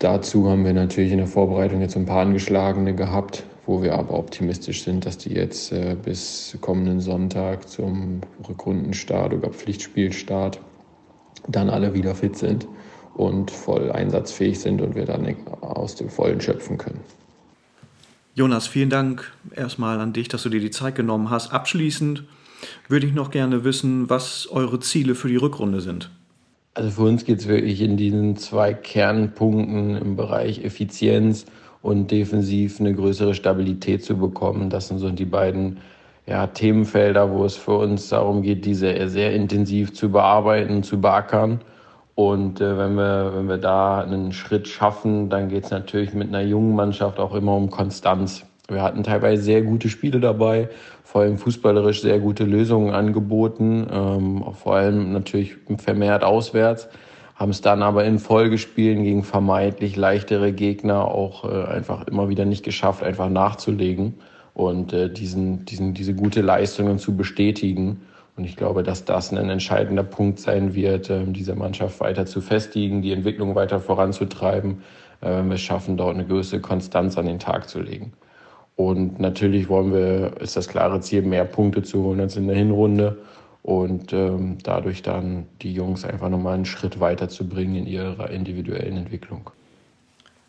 [0.00, 4.18] Dazu haben wir natürlich in der Vorbereitung jetzt ein paar Angeschlagene gehabt, wo wir aber
[4.18, 10.58] optimistisch sind, dass die jetzt äh, bis kommenden Sonntag zum Rückrundenstart oder Pflichtspielstart
[11.48, 12.66] dann alle wieder fit sind
[13.14, 17.00] und voll einsatzfähig sind und wir dann aus dem Vollen schöpfen können.
[18.34, 21.52] Jonas, vielen Dank erstmal an dich, dass du dir die Zeit genommen hast.
[21.52, 22.24] Abschließend
[22.88, 26.10] würde ich noch gerne wissen, was eure Ziele für die Rückrunde sind.
[26.74, 31.46] Also für uns geht es wirklich in diesen zwei Kernpunkten im Bereich Effizienz
[31.82, 34.70] und defensiv eine größere Stabilität zu bekommen.
[34.70, 35.78] Das sind so die beiden
[36.26, 41.60] ja, Themenfelder, wo es für uns darum geht, diese sehr intensiv zu bearbeiten, zu beackern.
[42.14, 46.28] Und äh, wenn, wir, wenn wir da einen Schritt schaffen, dann geht es natürlich mit
[46.28, 48.44] einer jungen Mannschaft auch immer um Konstanz.
[48.70, 50.68] Wir hatten teilweise sehr gute Spiele dabei,
[51.02, 56.88] vor allem fußballerisch sehr gute Lösungen angeboten, ähm, vor allem natürlich vermehrt auswärts,
[57.34, 62.44] haben es dann aber in Folgespielen gegen vermeintlich leichtere Gegner auch äh, einfach immer wieder
[62.44, 64.14] nicht geschafft, einfach nachzulegen
[64.54, 68.02] und äh, diesen, diesen, diese gute Leistungen zu bestätigen.
[68.36, 72.40] Und ich glaube, dass das ein entscheidender Punkt sein wird, äh, diese Mannschaft weiter zu
[72.40, 74.82] festigen, die Entwicklung weiter voranzutreiben,
[75.22, 78.14] es schaffen, dort eine größere Konstanz an den Tag zu legen.
[78.80, 82.56] Und natürlich wollen wir, ist das klare Ziel, mehr Punkte zu holen als in der
[82.56, 83.18] Hinrunde
[83.62, 88.30] und ähm, dadurch dann die Jungs einfach nochmal einen Schritt weiter zu bringen in ihrer
[88.30, 89.50] individuellen Entwicklung.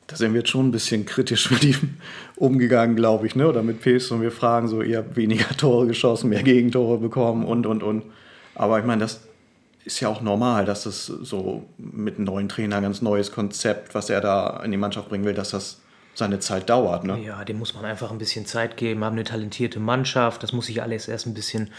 [0.07, 1.95] Da sind wir jetzt schon ein bisschen kritisch mit ihm
[2.37, 3.49] umgegangen, glaube ich, ne?
[3.49, 7.43] oder mit Pes und wir fragen so, ihr habt weniger Tore geschossen, mehr Gegentore bekommen
[7.43, 8.03] und, und, und.
[8.55, 9.19] Aber ich meine, das
[9.83, 13.93] ist ja auch normal, dass das so mit einem neuen Trainer ein ganz neues Konzept,
[13.93, 15.80] was er da in die Mannschaft bringen will, dass das
[16.13, 17.03] seine Zeit dauert.
[17.03, 17.19] Ne?
[17.23, 20.65] Ja, dem muss man einfach ein bisschen Zeit geben, haben eine talentierte Mannschaft, das muss
[20.65, 21.69] sich alles erst ein bisschen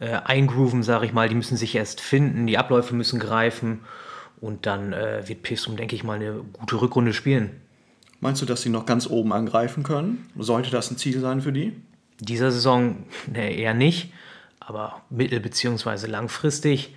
[0.00, 3.80] äh, eingrooven, sage ich mal, die müssen sich erst finden, die Abläufe müssen greifen
[4.40, 7.60] und dann äh, wird Pissum, denke ich mal, eine gute Rückrunde spielen.
[8.20, 10.28] Meinst du, dass sie noch ganz oben angreifen können?
[10.38, 11.72] Sollte das ein Ziel sein für die?
[12.18, 14.12] Dieser Saison ne, eher nicht,
[14.58, 16.06] aber mittel- bzw.
[16.06, 16.94] langfristig.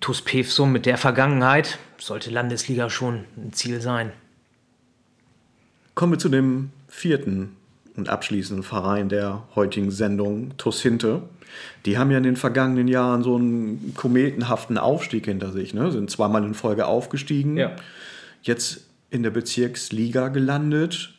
[0.00, 4.12] TuS Pevsum mit der Vergangenheit sollte Landesliga schon ein Ziel sein.
[5.98, 7.56] Kommen wir zu dem vierten
[7.96, 11.22] und abschließenden Verein der heutigen Sendung, TuS Hinte.
[11.86, 15.90] Die haben ja in den vergangenen Jahren so einen kometenhaften Aufstieg hinter sich, ne?
[15.90, 17.56] sind zweimal in Folge aufgestiegen.
[17.56, 17.74] Ja.
[18.42, 21.14] Jetzt in der Bezirksliga gelandet.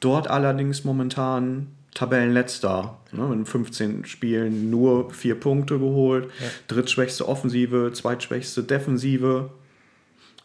[0.00, 2.96] Dort allerdings momentan Tabellenletzter.
[3.12, 6.30] Ne, in 15 Spielen nur vier Punkte geholt.
[6.40, 6.46] Ja.
[6.68, 9.50] Drittschwächste Offensive, zweitschwächste Defensive.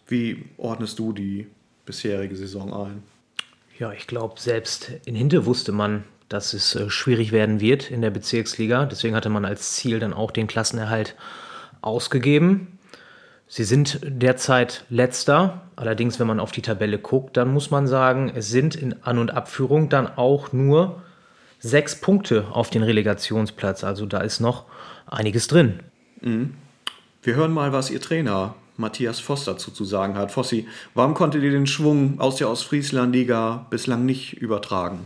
[0.10, 1.48] Wie ordnest du die
[1.86, 3.11] bisherige Saison ein?
[3.82, 8.04] Ja, ich glaube, selbst in Hinte wusste man, dass es äh, schwierig werden wird in
[8.04, 8.86] der Bezirksliga.
[8.86, 11.16] Deswegen hatte man als Ziel dann auch den Klassenerhalt
[11.82, 12.78] ausgegeben.
[13.48, 15.64] Sie sind derzeit letzter.
[15.76, 19.18] Allerdings, wenn man auf die Tabelle guckt, dann muss man sagen, es sind in An-
[19.18, 21.02] und Abführung dann auch nur
[21.58, 23.84] sechs Punkte auf den Relegationsplatz.
[23.84, 24.66] Also da ist noch
[25.08, 25.80] einiges drin.
[26.22, 26.54] Mhm.
[27.24, 30.32] Wir hören mal, was Ihr Trainer Matthias Voss dazu zu sagen hat.
[30.32, 35.00] Fossi, warum konntet ihr den Schwung aus der Ostfriesland-Liga bislang nicht übertragen?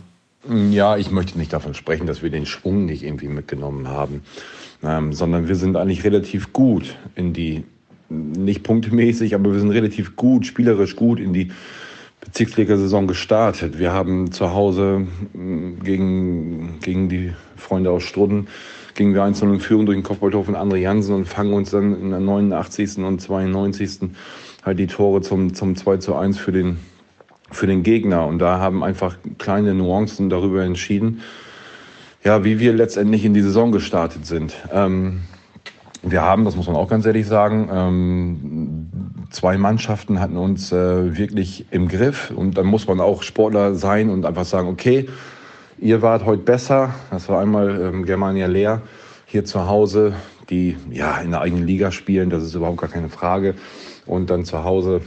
[0.70, 4.22] Ja, ich möchte nicht davon sprechen, dass wir den Schwung nicht irgendwie mitgenommen haben,
[4.82, 7.64] ähm, sondern wir sind eigentlich relativ gut in die
[8.08, 11.50] nicht punktemäßig, aber wir sind relativ gut, spielerisch gut in die
[12.20, 13.78] Bezirksliga-Saison gestartet.
[13.78, 18.46] Wir haben zu Hause mm, gegen, gegen die Freunde aus Strudden
[18.96, 22.00] gingen wir 1 in Führung durch den Kopfballtor von André Jansen und fangen uns dann
[22.00, 22.98] in der 89.
[22.98, 24.10] und 92.
[24.64, 26.78] halt die Tore zum, zum 2 zu 1 für den,
[27.50, 28.26] für den Gegner.
[28.26, 31.20] Und da haben einfach kleine Nuancen darüber entschieden,
[32.24, 34.54] ja, wie wir letztendlich in die Saison gestartet sind.
[34.72, 35.20] Ähm,
[36.02, 38.90] wir haben, das muss man auch ganz ehrlich sagen, ähm,
[39.30, 42.32] zwei Mannschaften hatten uns äh, wirklich im Griff.
[42.34, 45.08] Und dann muss man auch Sportler sein und einfach sagen, okay,
[45.78, 46.94] ihr wart heute besser.
[47.10, 48.82] Das war einmal ähm, Germania Leer
[49.26, 50.14] hier zu Hause,
[50.50, 53.54] die ja in der eigenen Liga spielen, das ist überhaupt gar keine Frage.
[54.06, 55.00] Und dann zu Hause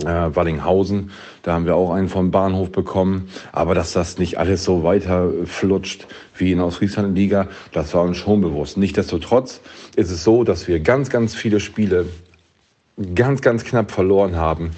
[0.00, 1.10] äh, Wallinghausen,
[1.42, 3.28] da haben wir auch einen vom Bahnhof bekommen.
[3.52, 8.16] Aber dass das nicht alles so weiter flutscht wie in der Ostfriesland-Liga, das war uns
[8.16, 8.76] schon bewusst.
[8.76, 9.60] Nichtsdestotrotz
[9.94, 12.06] ist es so, dass wir ganz, ganz viele Spiele
[13.14, 14.70] ganz, ganz knapp verloren haben,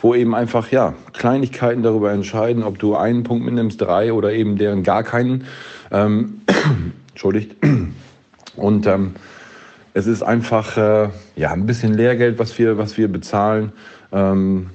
[0.00, 4.56] wo eben einfach, ja, Kleinigkeiten darüber entscheiden, ob du einen Punkt mitnimmst, drei oder eben
[4.56, 5.44] deren gar keinen.
[5.90, 6.42] Ähm,
[7.10, 7.56] Entschuldigt.
[8.56, 9.14] Und ähm,
[9.92, 13.72] es ist einfach äh, ja, ein bisschen Lehrgeld, was wir, was wir bezahlen.
[14.12, 14.70] Ähm,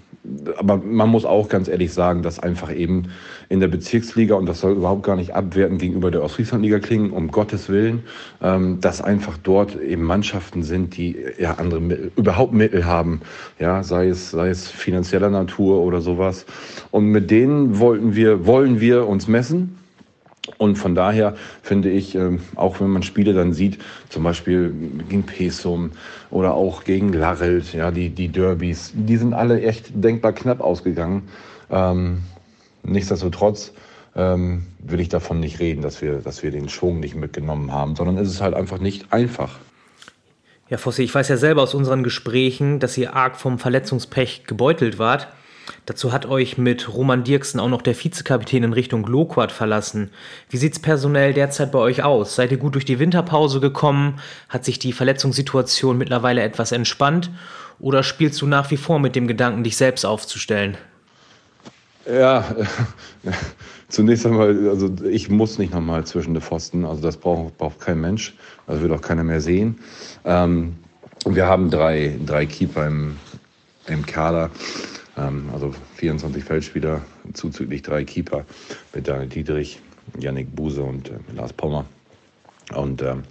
[0.57, 3.09] aber man muss auch ganz ehrlich sagen, dass einfach eben
[3.49, 7.29] in der Bezirksliga, und das soll überhaupt gar nicht abwerten gegenüber der Ostfrieslandliga klingen, um
[7.29, 8.03] Gottes Willen,
[8.43, 13.21] ähm, dass einfach dort eben Mannschaften sind, die ja andere Mittel, überhaupt Mittel haben,
[13.57, 16.45] ja, sei es, sei es finanzieller Natur oder sowas.
[16.91, 19.75] Und mit denen wollten wir, wollen wir uns messen.
[20.57, 23.79] Und von daher finde ich, ähm, auch wenn man Spiele dann sieht,
[24.09, 24.73] zum Beispiel
[25.09, 25.91] gegen Pesum
[26.29, 31.23] oder auch gegen Larelt, ja, die, die Derbys, die sind alle echt denkbar knapp ausgegangen.
[31.71, 32.19] Ähm,
[32.83, 33.73] nichtsdestotrotz
[34.15, 37.95] ähm, will ich davon nicht reden, dass wir, dass wir den Schwung nicht mitgenommen haben,
[37.95, 39.59] sondern es ist halt einfach nicht einfach.
[40.69, 44.99] Ja, Fossi, ich weiß ja selber aus unseren Gesprächen, dass ihr arg vom Verletzungspech gebeutelt
[44.99, 45.27] wart.
[45.85, 50.11] Dazu hat euch mit Roman Dirksen auch noch der Vizekapitän in Richtung Loquat verlassen.
[50.49, 52.35] Wie sieht's personell derzeit bei euch aus?
[52.35, 54.19] Seid ihr gut durch die Winterpause gekommen?
[54.47, 57.31] Hat sich die Verletzungssituation mittlerweile etwas entspannt?
[57.79, 60.77] Oder spielst du nach wie vor mit dem Gedanken, dich selbst aufzustellen?
[62.05, 62.55] Ja,
[63.89, 67.99] zunächst einmal, also ich muss nicht nochmal zwischen den Pfosten, also das braucht, braucht kein
[67.99, 68.35] Mensch,
[68.67, 69.79] also wird auch keiner mehr sehen.
[70.25, 70.75] Ähm,
[71.25, 73.17] wir haben drei, drei Keeper im,
[73.87, 74.49] im Kader.
[75.17, 77.01] Ähm, also 24 Feldspieler,
[77.33, 78.45] zuzüglich drei Keeper
[78.93, 79.81] mit Daniel Dietrich,
[80.19, 81.85] Yannick Buse und äh, Lars Pommer.
[82.73, 83.23] Und ähm,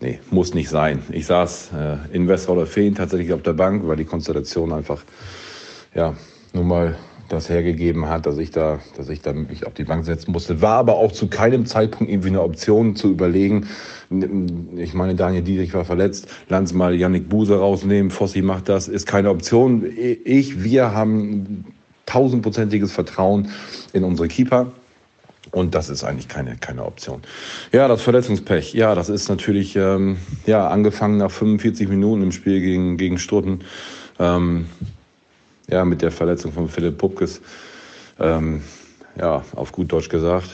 [0.00, 1.02] nee, muss nicht sein.
[1.10, 5.02] Ich saß äh, in Westroller Feen tatsächlich auf der Bank, weil die Konstellation einfach,
[5.94, 6.14] ja,
[6.52, 6.96] nun mal
[7.28, 10.60] das hergegeben hat, dass ich da, dass ich da mich auf die Bank setzen musste.
[10.62, 13.66] War aber auch zu keinem Zeitpunkt irgendwie eine Option zu überlegen.
[14.76, 16.28] Ich meine, Daniel Dietrich war verletzt.
[16.48, 18.10] Lass mal Yannick Buse rausnehmen.
[18.10, 18.88] Fossi macht das.
[18.88, 19.84] Ist keine Option.
[20.24, 21.64] Ich, wir haben
[22.06, 23.50] tausendprozentiges Vertrauen
[23.92, 24.72] in unsere Keeper.
[25.50, 27.22] Und das ist eigentlich keine, keine Option.
[27.72, 28.74] Ja, das Verletzungspech.
[28.74, 30.16] Ja, das ist natürlich ähm,
[30.46, 33.60] ja, angefangen nach 45 Minuten im Spiel gegen, gegen Stutten.
[34.18, 34.66] Ähm,
[35.68, 37.40] ja, mit der Verletzung von Philipp Pupkes,
[38.18, 38.62] ähm,
[39.18, 40.50] ja, auf gut Deutsch gesagt,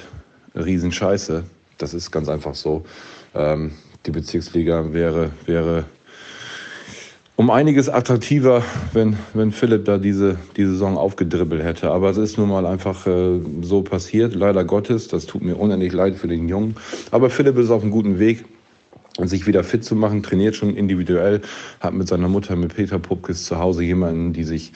[0.55, 1.45] Riesenscheiße.
[1.79, 2.85] Das ist ganz einfach so.
[3.35, 3.73] Ähm,
[4.07, 5.85] die Bezirksliga wäre, wäre
[7.37, 11.91] um einiges attraktiver, wenn, wenn Philipp da diese, diese Saison aufgedribbelt hätte.
[11.91, 15.09] Aber es ist nun mal einfach äh, so passiert, leider Gottes.
[15.09, 16.77] Das tut mir unendlich leid für den Jungen.
[17.11, 18.45] Aber Philipp ist auf einem guten Weg
[19.29, 21.41] sich wieder fit zu machen, trainiert schon individuell,
[21.81, 24.73] hat mit seiner Mutter, mit Peter Pupkes zu Hause jemanden, die sich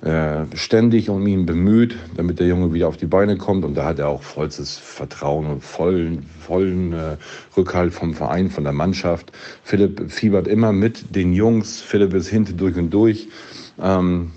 [0.00, 3.64] äh, ständig um ihn bemüht, damit der Junge wieder auf die Beine kommt.
[3.64, 7.16] Und da hat er auch vollstes Vertrauen und vollen, vollen äh,
[7.56, 9.32] Rückhalt vom Verein, von der Mannschaft.
[9.64, 11.80] Philipp fiebert immer mit den Jungs.
[11.80, 13.28] Philipp ist hinten durch und durch.
[13.82, 14.30] Ähm,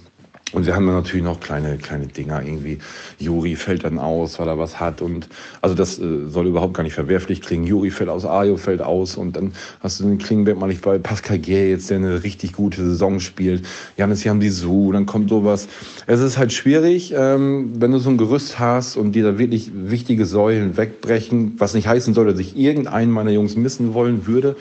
[0.54, 2.80] und wir haben dann natürlich noch kleine, kleine Dinger irgendwie.
[3.20, 5.02] Juri fällt dann aus, weil er was hat.
[5.02, 5.30] Und
[5.62, 7.66] also das äh, soll überhaupt gar nicht verwerflich klingen.
[7.66, 10.98] Juri fällt aus, Ajo fällt aus und dann hast du den Klingenberg mal nicht bei
[10.98, 13.66] Pascal Gier jetzt, der eine richtig gute Saison spielt.
[13.96, 15.70] Janis haben die Su, dann kommt sowas.
[16.08, 19.72] Es ist halt schwierig, ähm, wenn du so ein Gerüst hast und dir da wirklich
[19.74, 24.58] wichtige Säulen wegbrechen, was nicht heißen soll, dass ich irgendeinen meiner Jungs missen wollen würde.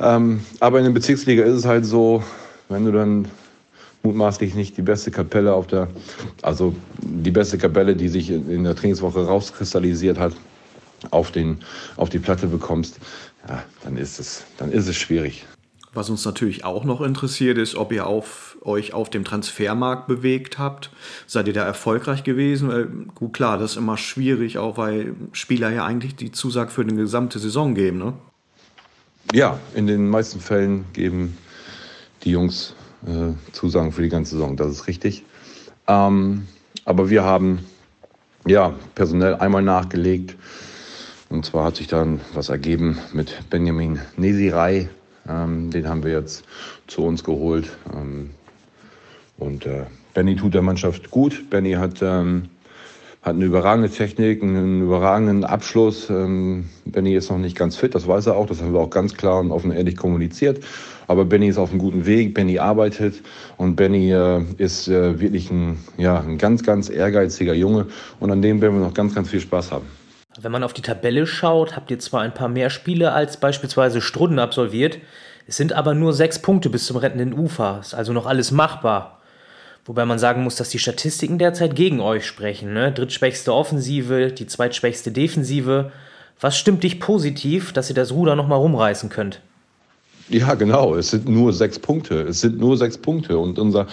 [0.00, 2.22] Ähm, aber in der Bezirksliga ist es halt so,
[2.68, 3.28] wenn du dann
[4.06, 5.88] mutmaßlich nicht die beste Kapelle auf der,
[6.42, 10.32] also die beste Kapelle, die sich in der Trainingswoche rauskristallisiert hat,
[11.10, 11.58] auf, den,
[11.96, 12.98] auf die Platte bekommst,
[13.48, 15.44] ja, dann ist es, dann ist es schwierig.
[15.92, 20.58] Was uns natürlich auch noch interessiert, ist, ob ihr auf, euch auf dem Transfermarkt bewegt
[20.58, 20.90] habt.
[21.26, 22.68] Seid ihr da erfolgreich gewesen?
[22.68, 26.82] Weil, gut, klar, das ist immer schwierig, auch weil Spieler ja eigentlich die Zusage für
[26.82, 28.12] eine gesamte Saison geben, ne?
[29.32, 31.36] Ja, in den meisten Fällen geben
[32.22, 32.74] die Jungs
[33.06, 34.56] äh, Zusagen für die ganze Saison.
[34.56, 35.24] Das ist richtig.
[35.88, 36.46] Ähm,
[36.84, 37.60] aber wir haben
[38.46, 40.36] ja personell einmal nachgelegt.
[41.28, 44.88] Und zwar hat sich dann was ergeben mit Benjamin Nesirei.
[45.28, 46.44] Ähm, den haben wir jetzt
[46.86, 47.76] zu uns geholt.
[47.92, 48.30] Ähm,
[49.38, 49.84] und äh,
[50.14, 51.50] Benny tut der Mannschaft gut.
[51.50, 52.48] Benny hat, ähm,
[53.22, 56.08] hat eine überragende Technik, einen überragenden Abschluss.
[56.08, 58.46] Ähm, Benny ist noch nicht ganz fit, das weiß er auch.
[58.46, 60.64] Das haben wir auch ganz klar und offen ehrlich kommuniziert.
[61.08, 63.22] Aber Benny ist auf einem guten Weg, Benny arbeitet
[63.56, 67.86] und Benny äh, ist äh, wirklich ein, ja, ein ganz, ganz ehrgeiziger Junge
[68.20, 69.86] und an dem werden wir noch ganz, ganz viel Spaß haben.
[70.40, 74.00] Wenn man auf die Tabelle schaut, habt ihr zwar ein paar mehr Spiele als beispielsweise
[74.00, 74.98] Strudden absolviert,
[75.46, 79.20] es sind aber nur sechs Punkte bis zum rettenden Ufer, ist also noch alles machbar.
[79.84, 82.72] Wobei man sagen muss, dass die Statistiken derzeit gegen euch sprechen.
[82.72, 82.90] Ne?
[82.90, 85.92] Drittschwächste Offensive, die zweitschwächste Defensive.
[86.40, 89.40] Was stimmt dich positiv, dass ihr das Ruder nochmal rumreißen könnt?
[90.28, 90.96] Ja, genau.
[90.96, 92.22] Es sind nur sechs Punkte.
[92.22, 93.38] Es sind nur sechs Punkte.
[93.38, 93.86] Und unser,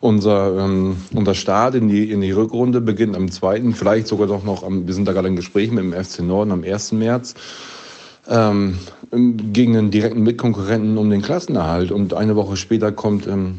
[0.00, 4.42] unser, ähm, unser Start in die, in die Rückrunde beginnt am 2., vielleicht sogar doch
[4.42, 6.92] noch, am, wir sind da gerade in Gesprächen mit dem FC Norden am 1.
[6.92, 7.34] März,
[8.28, 8.78] ähm,
[9.10, 11.92] gegen einen direkten Mitkonkurrenten um den Klassenerhalt.
[11.92, 13.58] Und eine Woche später kommt ähm,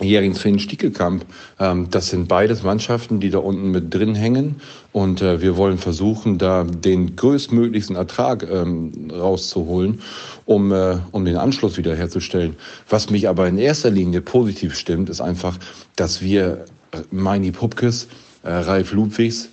[0.00, 1.24] Jeringsfinn Stiekelkamp.
[1.58, 4.56] Ähm, das sind beides Mannschaften, die da unten mit drin hängen.
[4.92, 10.00] Und äh, wir wollen versuchen, da den größtmöglichsten Ertrag ähm, rauszuholen,
[10.44, 12.56] um, äh, um den Anschluss wiederherzustellen.
[12.88, 15.58] Was mich aber in erster Linie positiv stimmt, ist einfach,
[15.96, 18.08] dass wir, äh, Meini Pupkes,
[18.48, 19.48] Ralf Ludwigs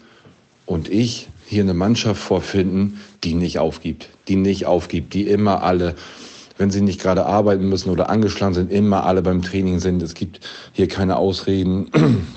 [0.68, 5.96] und ich hier eine Mannschaft vorfinden, die nicht aufgibt, die nicht aufgibt, die immer alle
[6.64, 10.02] wenn sie nicht gerade arbeiten müssen oder angeschlagen sind, immer alle beim Training sind.
[10.02, 10.40] Es gibt
[10.72, 11.92] hier keine Ausreden.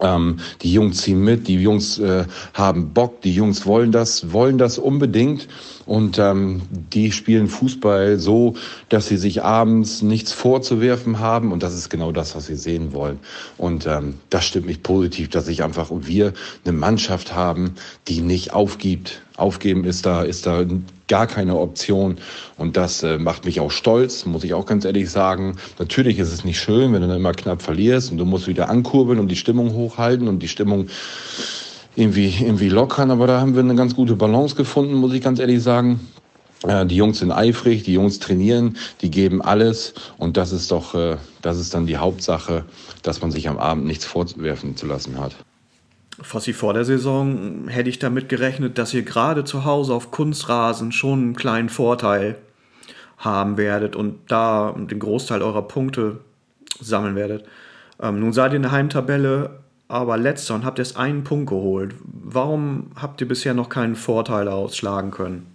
[0.00, 4.56] Ähm, die Jungs ziehen mit, die Jungs äh, haben Bock, die Jungs wollen das, wollen
[4.56, 5.46] das unbedingt
[5.84, 8.54] und ähm, die spielen Fußball so,
[8.88, 12.94] dass sie sich abends nichts vorzuwerfen haben und das ist genau das, was wir sehen
[12.94, 13.18] wollen.
[13.58, 16.32] Und ähm, das stimmt mich positiv, dass ich einfach und wir
[16.64, 17.74] eine Mannschaft haben,
[18.08, 19.20] die nicht aufgibt.
[19.36, 20.64] Aufgeben ist da, ist da
[21.08, 22.18] gar keine Option.
[22.56, 25.56] Und das äh, macht mich auch stolz, muss ich auch ganz ehrlich sagen.
[25.78, 28.68] Natürlich ist es nicht schön, wenn du dann immer knapp verlierst und du musst wieder
[28.68, 30.88] ankurbeln und die Stimmung hochhalten und die Stimmung
[31.96, 33.10] irgendwie, irgendwie lockern.
[33.10, 36.00] Aber da haben wir eine ganz gute Balance gefunden, muss ich ganz ehrlich sagen.
[36.66, 39.94] Äh, die Jungs sind eifrig, die Jungs trainieren, die geben alles.
[40.18, 42.64] Und das ist doch, äh, das ist dann die Hauptsache,
[43.02, 45.36] dass man sich am Abend nichts vorwerfen zu lassen hat.
[46.22, 50.92] Fossi, vor der Saison hätte ich damit gerechnet, dass ihr gerade zu Hause auf Kunstrasen
[50.92, 52.36] schon einen kleinen Vorteil
[53.18, 56.20] haben werdet und da den Großteil eurer Punkte
[56.80, 57.44] sammeln werdet.
[58.00, 59.58] Ähm, nun seid ihr in der Heimtabelle
[59.88, 61.94] aber letzter und habt erst einen Punkt geholt.
[62.02, 65.53] Warum habt ihr bisher noch keinen Vorteil ausschlagen können?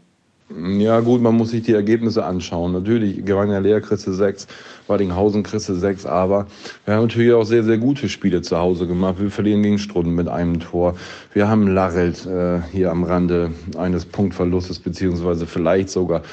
[0.58, 2.72] Ja, gut, man muss sich die Ergebnisse anschauen.
[2.72, 4.48] Natürlich, Gewanger Leer kriegst du sechs,
[4.88, 6.48] Wadinghausen kriegst du sechs, aber
[6.86, 9.16] wir haben natürlich auch sehr, sehr gute Spiele zu Hause gemacht.
[9.20, 10.96] Wir verlieren gegen Strunden mit einem Tor.
[11.34, 16.24] Wir haben Larelt äh, hier am Rande eines Punktverlustes, beziehungsweise vielleicht sogar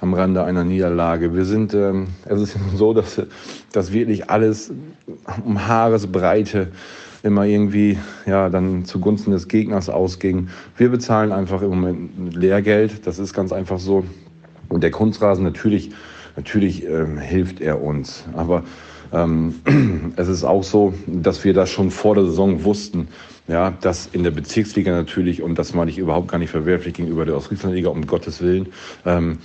[0.00, 1.34] am Rande einer Niederlage.
[1.34, 3.20] Wir sind, ähm, es ist so, dass,
[3.72, 4.72] dass wirklich alles
[5.44, 6.68] um Haaresbreite
[7.24, 10.48] immer irgendwie ja dann zugunsten des Gegners ausging.
[10.76, 14.04] Wir bezahlen einfach im Moment Lehrgeld, das ist ganz einfach so.
[14.68, 15.90] Und der Kunstrasen natürlich,
[16.36, 18.24] natürlich ähm, hilft er uns.
[18.34, 18.62] Aber
[19.12, 19.54] ähm,
[20.16, 23.08] es ist auch so, dass wir das schon vor der Saison wussten,
[23.48, 27.24] ja, dass in der Bezirksliga natürlich, und das meine ich überhaupt gar nicht verwerflich gegenüber
[27.24, 28.68] der Ostfrieslandliga, um Gottes Willen,
[29.06, 29.38] ähm,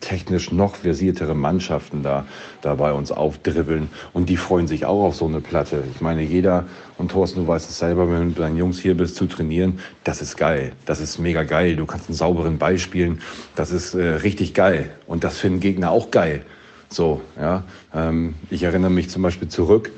[0.00, 2.24] technisch noch versiertere Mannschaften da,
[2.60, 3.88] da bei uns aufdribbeln.
[4.12, 5.84] Und die freuen sich auch auf so eine Platte.
[5.94, 6.64] Ich meine, jeder,
[6.98, 9.78] und Thorsten, du weißt es selber, wenn du mit deinen Jungs hier bist, zu trainieren,
[10.04, 10.72] das ist geil.
[10.86, 11.76] Das ist mega geil.
[11.76, 13.20] Du kannst einen sauberen Ball spielen.
[13.54, 14.90] Das ist äh, richtig geil.
[15.06, 16.42] Und das finden Gegner auch geil.
[16.88, 17.64] So, ja.
[17.94, 19.90] Ähm, ich erinnere mich zum Beispiel zurück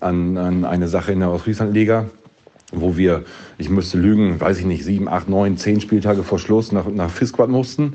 [0.00, 2.06] an, an eine Sache in der Ostfrieslandliga
[2.72, 3.24] wo wir,
[3.58, 7.10] ich müsste lügen, weiß ich nicht, sieben, acht, neun, zehn Spieltage vor Schluss nach, nach
[7.10, 7.94] Fisquad mussten.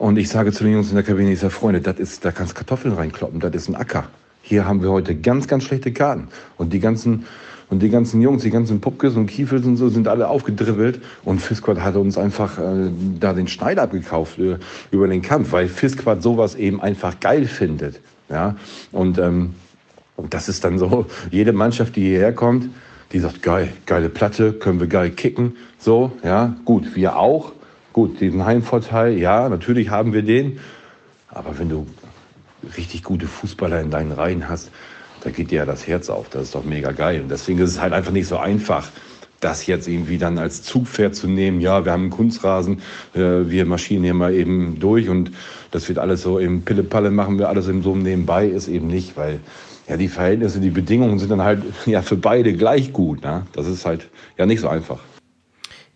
[0.00, 2.32] Und ich sage zu den Jungs in der Kabine, ich sage, Freunde, das ist, da
[2.32, 4.04] kannst Kartoffeln reinkloppen, das ist ein Acker.
[4.40, 6.28] Hier haben wir heute ganz, ganz schlechte Karten.
[6.56, 7.26] Und die ganzen,
[7.68, 11.02] und die ganzen Jungs, die ganzen Pupkes und Kiefels und so sind alle aufgedribbelt.
[11.22, 12.90] Und Fisquad hat uns einfach äh,
[13.20, 14.56] da den Schneid abgekauft äh,
[14.90, 18.00] über den Kampf, weil Fisquad sowas eben einfach geil findet.
[18.30, 18.56] Ja?
[18.92, 19.52] Und ähm,
[20.30, 22.70] das ist dann so, jede Mannschaft, die hierher kommt,
[23.12, 25.56] die sagt, geil, geile Platte, können wir geil kicken.
[25.78, 27.52] So, ja, gut, wir auch.
[28.00, 30.58] Gut, diesen Heimvorteil, ja, natürlich haben wir den.
[31.28, 31.86] Aber wenn du
[32.78, 34.70] richtig gute Fußballer in deinen Reihen hast,
[35.22, 36.30] da geht dir ja das Herz auf.
[36.30, 37.20] Das ist doch mega geil.
[37.20, 38.88] Und deswegen ist es halt einfach nicht so einfach,
[39.40, 41.60] das jetzt irgendwie dann als Zugpferd zu nehmen.
[41.60, 42.80] Ja, wir haben einen Kunstrasen,
[43.12, 43.20] äh,
[43.50, 45.32] wir marschieren hier mal eben durch und
[45.70, 49.18] das wird alles so im Pille-Palle machen wir alles im so nebenbei, ist eben nicht,
[49.18, 49.40] weil
[49.90, 53.22] ja die Verhältnisse, die Bedingungen sind dann halt ja für beide gleich gut.
[53.22, 53.42] Ne?
[53.52, 55.00] Das ist halt ja nicht so einfach.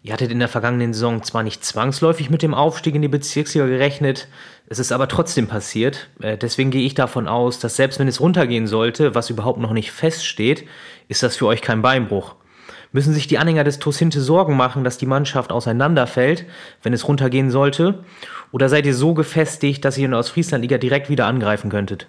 [0.04, 3.64] Ihr hattet in der vergangenen Saison zwar nicht zwangsläufig mit dem Aufstieg in die Bezirksliga
[3.64, 4.28] gerechnet,
[4.66, 6.10] es ist aber trotzdem passiert.
[6.20, 9.72] Äh, deswegen gehe ich davon aus, dass selbst wenn es runtergehen sollte, was überhaupt noch
[9.72, 10.66] nicht feststeht,
[11.08, 12.34] ist das für euch kein Beinbruch.
[12.92, 16.44] Müssen sich die Anhänger des Tosinte Sorgen machen, dass die Mannschaft auseinanderfällt,
[16.82, 18.04] wenn es runtergehen sollte?
[18.52, 22.08] Oder seid ihr so gefestigt, dass ihr in der Ostfrieslandliga direkt wieder angreifen könntet?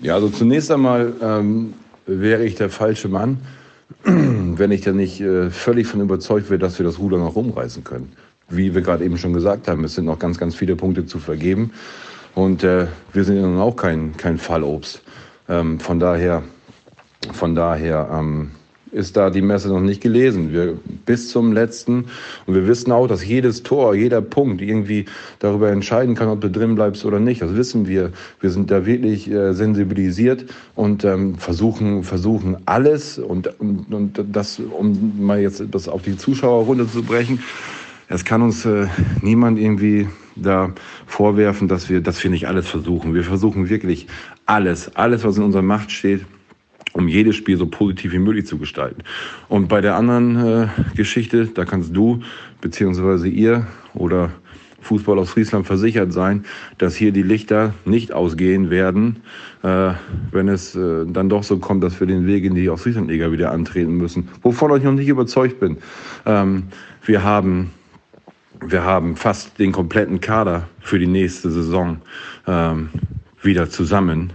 [0.00, 1.74] Ja, also zunächst einmal ähm,
[2.06, 3.42] wäre ich der falsche Mann,
[4.04, 7.84] wenn ich dann nicht äh, völlig von überzeugt wäre, dass wir das Ruder noch rumreißen
[7.84, 8.12] können.
[8.48, 11.18] Wie wir gerade eben schon gesagt haben, es sind noch ganz, ganz viele Punkte zu
[11.18, 11.72] vergeben.
[12.34, 15.02] Und äh, wir sind ja nun auch kein, kein Fallobst.
[15.48, 16.42] Ähm, von daher
[17.32, 18.50] von daher ähm,
[18.96, 20.52] ist da die Messe noch nicht gelesen.
[20.52, 22.06] Wir bis zum letzten
[22.46, 25.04] und wir wissen auch, dass jedes Tor, jeder Punkt irgendwie
[25.38, 27.42] darüber entscheiden kann, ob du drin bleibst oder nicht.
[27.42, 28.10] Das wissen wir.
[28.40, 34.58] Wir sind da wirklich äh, sensibilisiert und ähm, versuchen versuchen alles und, und, und das
[34.58, 37.40] um mal jetzt das auf die Zuschauerrunde zu brechen.
[38.08, 38.86] Es kann uns äh,
[39.20, 40.72] niemand irgendwie da
[41.06, 43.14] vorwerfen, dass wir, dass wir nicht alles versuchen.
[43.14, 44.06] Wir versuchen wirklich
[44.46, 46.24] alles, alles, was in unserer Macht steht,
[46.96, 49.02] um jedes Spiel so positiv wie möglich zu gestalten.
[49.48, 52.20] Und bei der anderen äh, Geschichte, da kannst du
[52.62, 54.30] beziehungsweise ihr oder
[54.80, 56.44] Fußball aus Friesland versichert sein,
[56.78, 59.16] dass hier die Lichter nicht ausgehen werden,
[59.62, 59.92] äh,
[60.30, 63.50] wenn es äh, dann doch so kommt, dass wir den Weg in die Ostfrieslandliga wieder
[63.52, 64.28] antreten müssen.
[64.42, 65.76] Wovon ich noch nicht überzeugt bin.
[66.24, 66.64] Ähm,
[67.04, 67.72] wir haben
[68.66, 71.98] wir haben fast den kompletten Kader für die nächste Saison
[72.46, 72.88] ähm,
[73.42, 74.32] wieder zusammen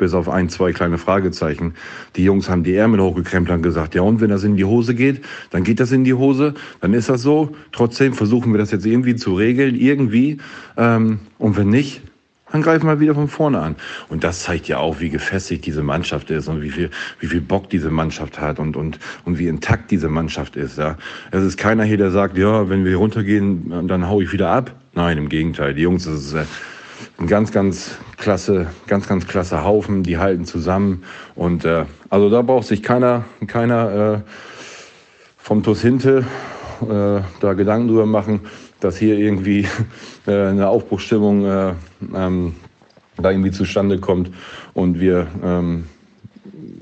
[0.00, 1.74] bis auf ein, zwei kleine Fragezeichen.
[2.16, 4.94] Die Jungs haben die Ärmel hochgekrempelt und gesagt, ja und wenn das in die Hose
[4.94, 7.54] geht, dann geht das in die Hose, dann ist das so.
[7.70, 10.38] Trotzdem versuchen wir das jetzt irgendwie zu regeln, irgendwie.
[10.76, 12.02] Ähm, und wenn nicht,
[12.50, 13.76] dann greifen wir wieder von vorne an.
[14.08, 16.90] Und das zeigt ja auch, wie gefestigt diese Mannschaft ist und wie viel,
[17.20, 20.78] wie viel Bock diese Mannschaft hat und, und, und wie intakt diese Mannschaft ist.
[20.78, 20.96] Ja.
[21.30, 24.74] Es ist keiner hier, der sagt, ja, wenn wir runtergehen, dann hau ich wieder ab.
[24.94, 25.74] Nein, im Gegenteil.
[25.74, 26.44] Die Jungs, das ist, äh,
[27.18, 31.04] ein ganz, ganz klasse, ganz, ganz klasse Haufen, die halten zusammen.
[31.34, 34.30] Und äh, also da braucht sich keiner, keiner äh,
[35.36, 36.24] vom TuS Hinte
[36.82, 38.40] äh, da Gedanken drüber machen,
[38.80, 39.66] dass hier irgendwie
[40.26, 41.74] äh, eine Aufbruchsstimmung äh,
[42.14, 42.54] ähm,
[43.16, 44.30] da irgendwie zustande kommt
[44.74, 45.84] und wir ähm,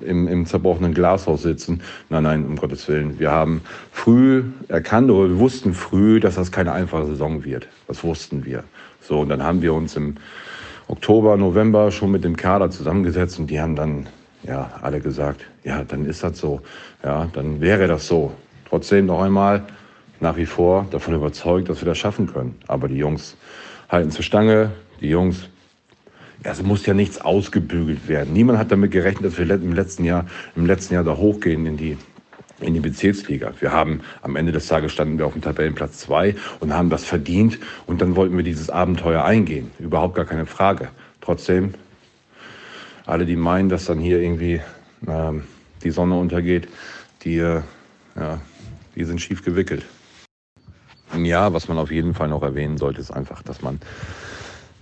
[0.02, 1.82] im, im zerbrochenen Glashaus sitzen.
[2.08, 3.18] Nein, nein, um Gottes Willen.
[3.18, 7.68] Wir haben früh erkannt oder wir wussten früh, dass das keine einfache Saison wird.
[7.86, 8.64] Das wussten wir.
[9.00, 10.16] So, und dann haben wir uns im
[10.88, 14.06] Oktober, November schon mit dem Kader zusammengesetzt und die haben dann
[14.42, 16.60] ja alle gesagt, ja, dann ist das so.
[17.04, 18.32] Ja, dann wäre das so.
[18.68, 19.64] Trotzdem noch einmal
[20.20, 22.56] nach wie vor davon überzeugt, dass wir das schaffen können.
[22.66, 23.36] Aber die Jungs
[23.88, 25.48] halten zur Stange, die Jungs
[26.42, 28.32] es muss ja nichts ausgebügelt werden.
[28.32, 30.26] Niemand hat damit gerechnet, dass wir im letzten Jahr,
[30.56, 31.96] im letzten Jahr da hochgehen in die
[32.60, 33.52] in die Bezirksliga.
[33.60, 37.04] Wir haben am Ende des Tages standen wir auf dem Tabellenplatz zwei und haben das
[37.04, 39.70] verdient und dann wollten wir dieses Abenteuer eingehen.
[39.78, 40.88] Überhaupt gar keine Frage.
[41.20, 41.74] Trotzdem,
[43.06, 44.60] alle, die meinen, dass dann hier irgendwie
[45.06, 45.44] ähm,
[45.82, 46.68] die Sonne untergeht,
[47.22, 47.62] die, äh,
[48.16, 48.40] ja,
[48.96, 49.84] die sind schief gewickelt.
[51.16, 53.80] Ja, was man auf jeden Fall noch erwähnen sollte, ist einfach, dass man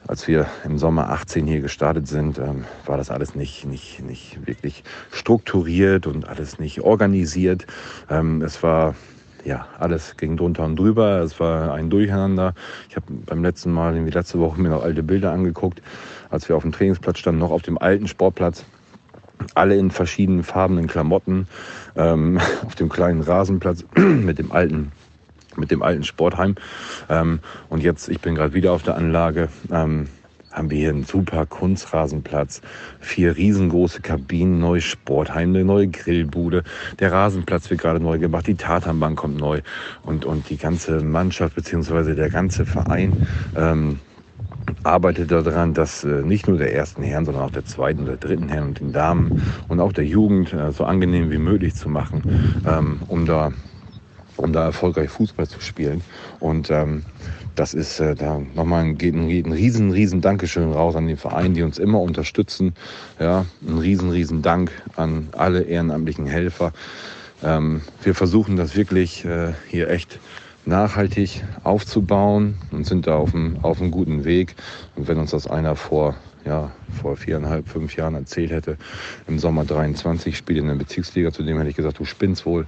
[0.09, 4.47] als wir im Sommer 18 hier gestartet sind, ähm, war das alles nicht, nicht, nicht
[4.47, 7.67] wirklich strukturiert und alles nicht organisiert.
[8.09, 8.95] Ähm, es war
[9.45, 11.21] ja, alles ging drunter und drüber.
[11.21, 12.55] Es war ein Durcheinander.
[12.89, 15.83] Ich habe beim letzten Mal, irgendwie letzte Woche, mir noch alte Bilder angeguckt,
[16.31, 18.65] als wir auf dem Trainingsplatz standen, noch auf dem alten Sportplatz.
[19.55, 21.47] Alle in verschiedenen farbenen Klamotten,
[21.95, 24.91] ähm, auf dem kleinen Rasenplatz mit dem alten
[25.59, 26.57] mit dem alten Sportheim.
[27.09, 30.09] Ähm, und jetzt, ich bin gerade wieder auf der Anlage, ähm,
[30.57, 32.63] haben wir hier einen super Kunstrasenplatz,
[32.99, 36.65] vier riesengroße Kabinen, neues Sportheim, eine neue Grillbude.
[36.99, 39.61] Der Rasenplatz wird gerade neu gemacht, die Tatanbank kommt neu
[40.03, 44.01] und, und die ganze Mannschaft beziehungsweise der ganze Verein ähm,
[44.83, 48.49] arbeitet daran, dass äh, nicht nur der ersten Herren, sondern auch der zweiten oder dritten
[48.49, 52.63] Herren und den Damen und auch der Jugend äh, so angenehm wie möglich zu machen,
[52.67, 53.53] ähm, um da
[54.37, 56.03] um da erfolgreich Fußball zu spielen.
[56.41, 57.05] Und ähm,
[57.55, 61.55] das ist äh, da nochmal ein, ein, ein riesen, riesen Dankeschön raus an den Verein,
[61.55, 62.75] die uns immer unterstützen.
[63.19, 66.73] Ja, ein riesen, riesen Dank an alle ehrenamtlichen Helfer.
[67.43, 70.19] Ähm, wir versuchen das wirklich äh, hier echt
[70.67, 74.55] nachhaltig aufzubauen und sind da auf einem, auf einem guten Weg.
[74.97, 78.77] Und wenn uns das einer vor, ja, vor viereinhalb, fünf Jahren erzählt hätte,
[79.27, 82.67] im Sommer 23 spielt in der Bezirksliga, zu dem hätte ich gesagt, du spinnst wohl.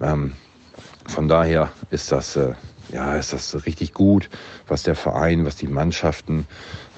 [0.00, 0.32] Ähm,
[1.06, 2.54] von daher ist das, äh,
[2.92, 4.28] ja, ist das richtig gut,
[4.66, 6.46] was der Verein, was die Mannschaften,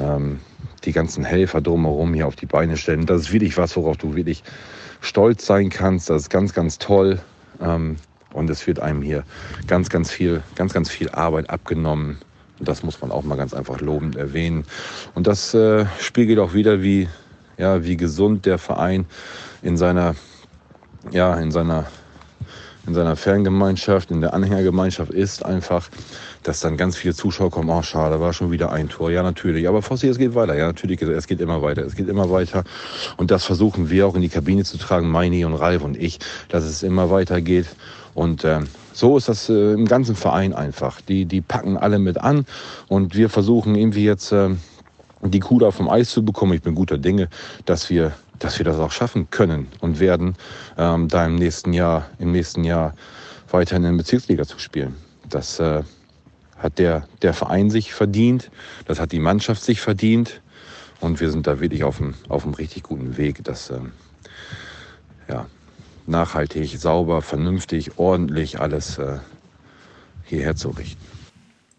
[0.01, 0.41] ähm,
[0.85, 3.07] die ganzen Helfer drumherum hier auf die Beine stellen.
[3.07, 4.43] Das ist wirklich was, worauf du wirklich
[5.01, 6.11] stolz sein kannst.
[6.11, 7.21] Das ist ganz, ganz toll.
[7.61, 7.97] Ähm,
[8.33, 9.25] und es wird einem hier
[9.67, 12.19] ganz, ganz viel, ganz, ganz viel Arbeit abgenommen.
[12.59, 14.65] Und das muss man auch mal ganz einfach lobend erwähnen.
[15.15, 17.09] Und das äh, spiegelt auch wieder, wie,
[17.57, 19.07] ja, wie gesund der Verein
[19.63, 20.15] in seiner,
[21.11, 21.87] ja, in seiner
[22.87, 25.89] in seiner Fangemeinschaft, in der Anhängergemeinschaft ist einfach,
[26.43, 29.11] dass dann ganz viele Zuschauer kommen, oh schade, war schon wieder ein Tor.
[29.11, 29.69] Ja, natürlich.
[29.69, 30.57] Aber Fossi, es geht weiter.
[30.57, 31.85] Ja, natürlich, es geht immer weiter.
[31.85, 32.65] Es geht immer weiter.
[33.17, 36.19] Und das versuchen wir auch in die Kabine zu tragen, Meini und Ralf und ich,
[36.49, 37.67] dass es immer weiter geht.
[38.15, 38.61] Und äh,
[38.93, 41.01] so ist das äh, im ganzen Verein einfach.
[41.01, 42.47] Die, die packen alle mit an
[42.89, 44.33] und wir versuchen irgendwie jetzt...
[44.33, 44.51] Äh,
[45.23, 46.53] die Kuh da vom Eis zu bekommen.
[46.53, 47.29] Ich bin guter Dinge,
[47.65, 50.37] dass wir dass wir das auch schaffen können und werden,
[50.77, 52.95] ähm, da im nächsten Jahr, im nächsten Jahr
[53.51, 54.95] weiterhin in Bezirksliga zu spielen.
[55.29, 55.83] Das äh,
[56.59, 58.51] hat der, der Verein sich verdient,
[58.87, 60.41] das hat die Mannschaft sich verdient
[61.01, 63.81] und wir sind da wirklich auf einem, auf richtig guten Weg, das äh,
[65.29, 65.47] ja,
[66.07, 69.19] nachhaltig, sauber, vernünftig, ordentlich alles äh,
[70.25, 71.03] hierher zu richten.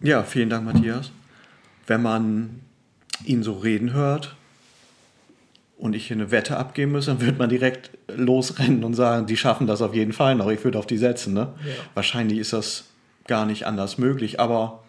[0.02, 1.12] Ja, vielen Dank, Matthias.
[1.88, 2.62] Wenn man
[3.24, 4.36] ihn so reden hört
[5.78, 9.38] und ich hier eine Wette abgeben muss, dann wird man direkt losrennen und sagen, die
[9.38, 10.50] schaffen das auf jeden Fall noch.
[10.50, 11.34] Ich würde auf die setzen.
[11.34, 11.54] Ne?
[11.66, 11.74] Ja.
[11.94, 12.86] Wahrscheinlich ist das
[13.28, 14.84] gar nicht anders möglich, aber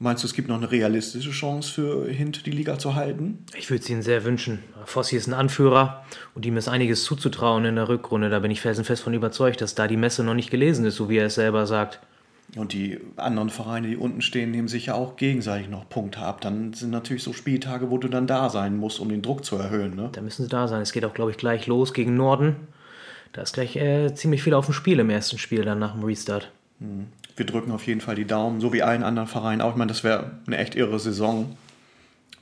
[0.00, 3.44] Meinst du, es gibt noch eine realistische Chance für Hint, die Liga zu halten?
[3.56, 4.60] Ich würde es ihnen sehr wünschen.
[4.84, 6.04] Fossi ist ein Anführer
[6.36, 8.30] und ihm ist einiges zuzutrauen in der Rückrunde.
[8.30, 11.08] Da bin ich felsenfest von überzeugt, dass da die Messe noch nicht gelesen ist, so
[11.08, 11.98] wie er es selber sagt.
[12.56, 16.40] Und die anderen Vereine, die unten stehen, nehmen sich ja auch gegenseitig noch Punkte ab.
[16.40, 19.56] Dann sind natürlich so Spieltage, wo du dann da sein musst, um den Druck zu
[19.56, 19.94] erhöhen.
[19.94, 20.08] Ne?
[20.12, 20.80] Da müssen sie da sein.
[20.80, 22.56] Es geht auch, glaube ich, gleich los gegen Norden.
[23.34, 26.02] Da ist gleich äh, ziemlich viel auf dem Spiel im ersten Spiel, dann nach dem
[26.04, 26.50] Restart.
[26.78, 29.70] Hm wir drücken auf jeden Fall die Daumen, so wie allen anderen Vereinen auch.
[29.70, 31.56] Ich meine, das wäre eine echt irre Saison,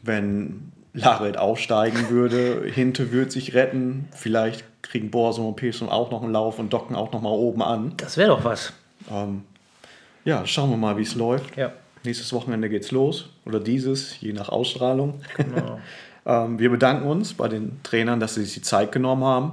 [0.02, 6.22] wenn Larelt aufsteigen würde, Hinte würde sich retten, vielleicht kriegen Borsum und Pesum auch noch
[6.22, 7.92] einen Lauf und docken auch noch mal oben an.
[7.98, 8.72] Das wäre doch was.
[9.11, 9.42] Ähm,
[10.27, 11.57] ja, schauen wir mal, wie es läuft.
[11.57, 11.72] Ja.
[12.05, 15.20] Nächstes Wochenende geht's los oder dieses, je nach Ausstrahlung.
[15.37, 15.81] Genau.
[16.27, 19.53] ähm, wir bedanken uns bei den Trainern, dass sie sich die Zeit genommen haben,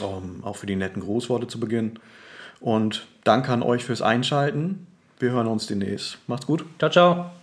[0.00, 1.98] ähm, auch für die netten Grußworte zu Beginn.
[2.60, 4.86] Und danke an euch fürs Einschalten.
[5.18, 6.18] Wir hören uns demnächst.
[6.28, 6.64] Macht's gut.
[6.78, 7.37] Ciao, ciao.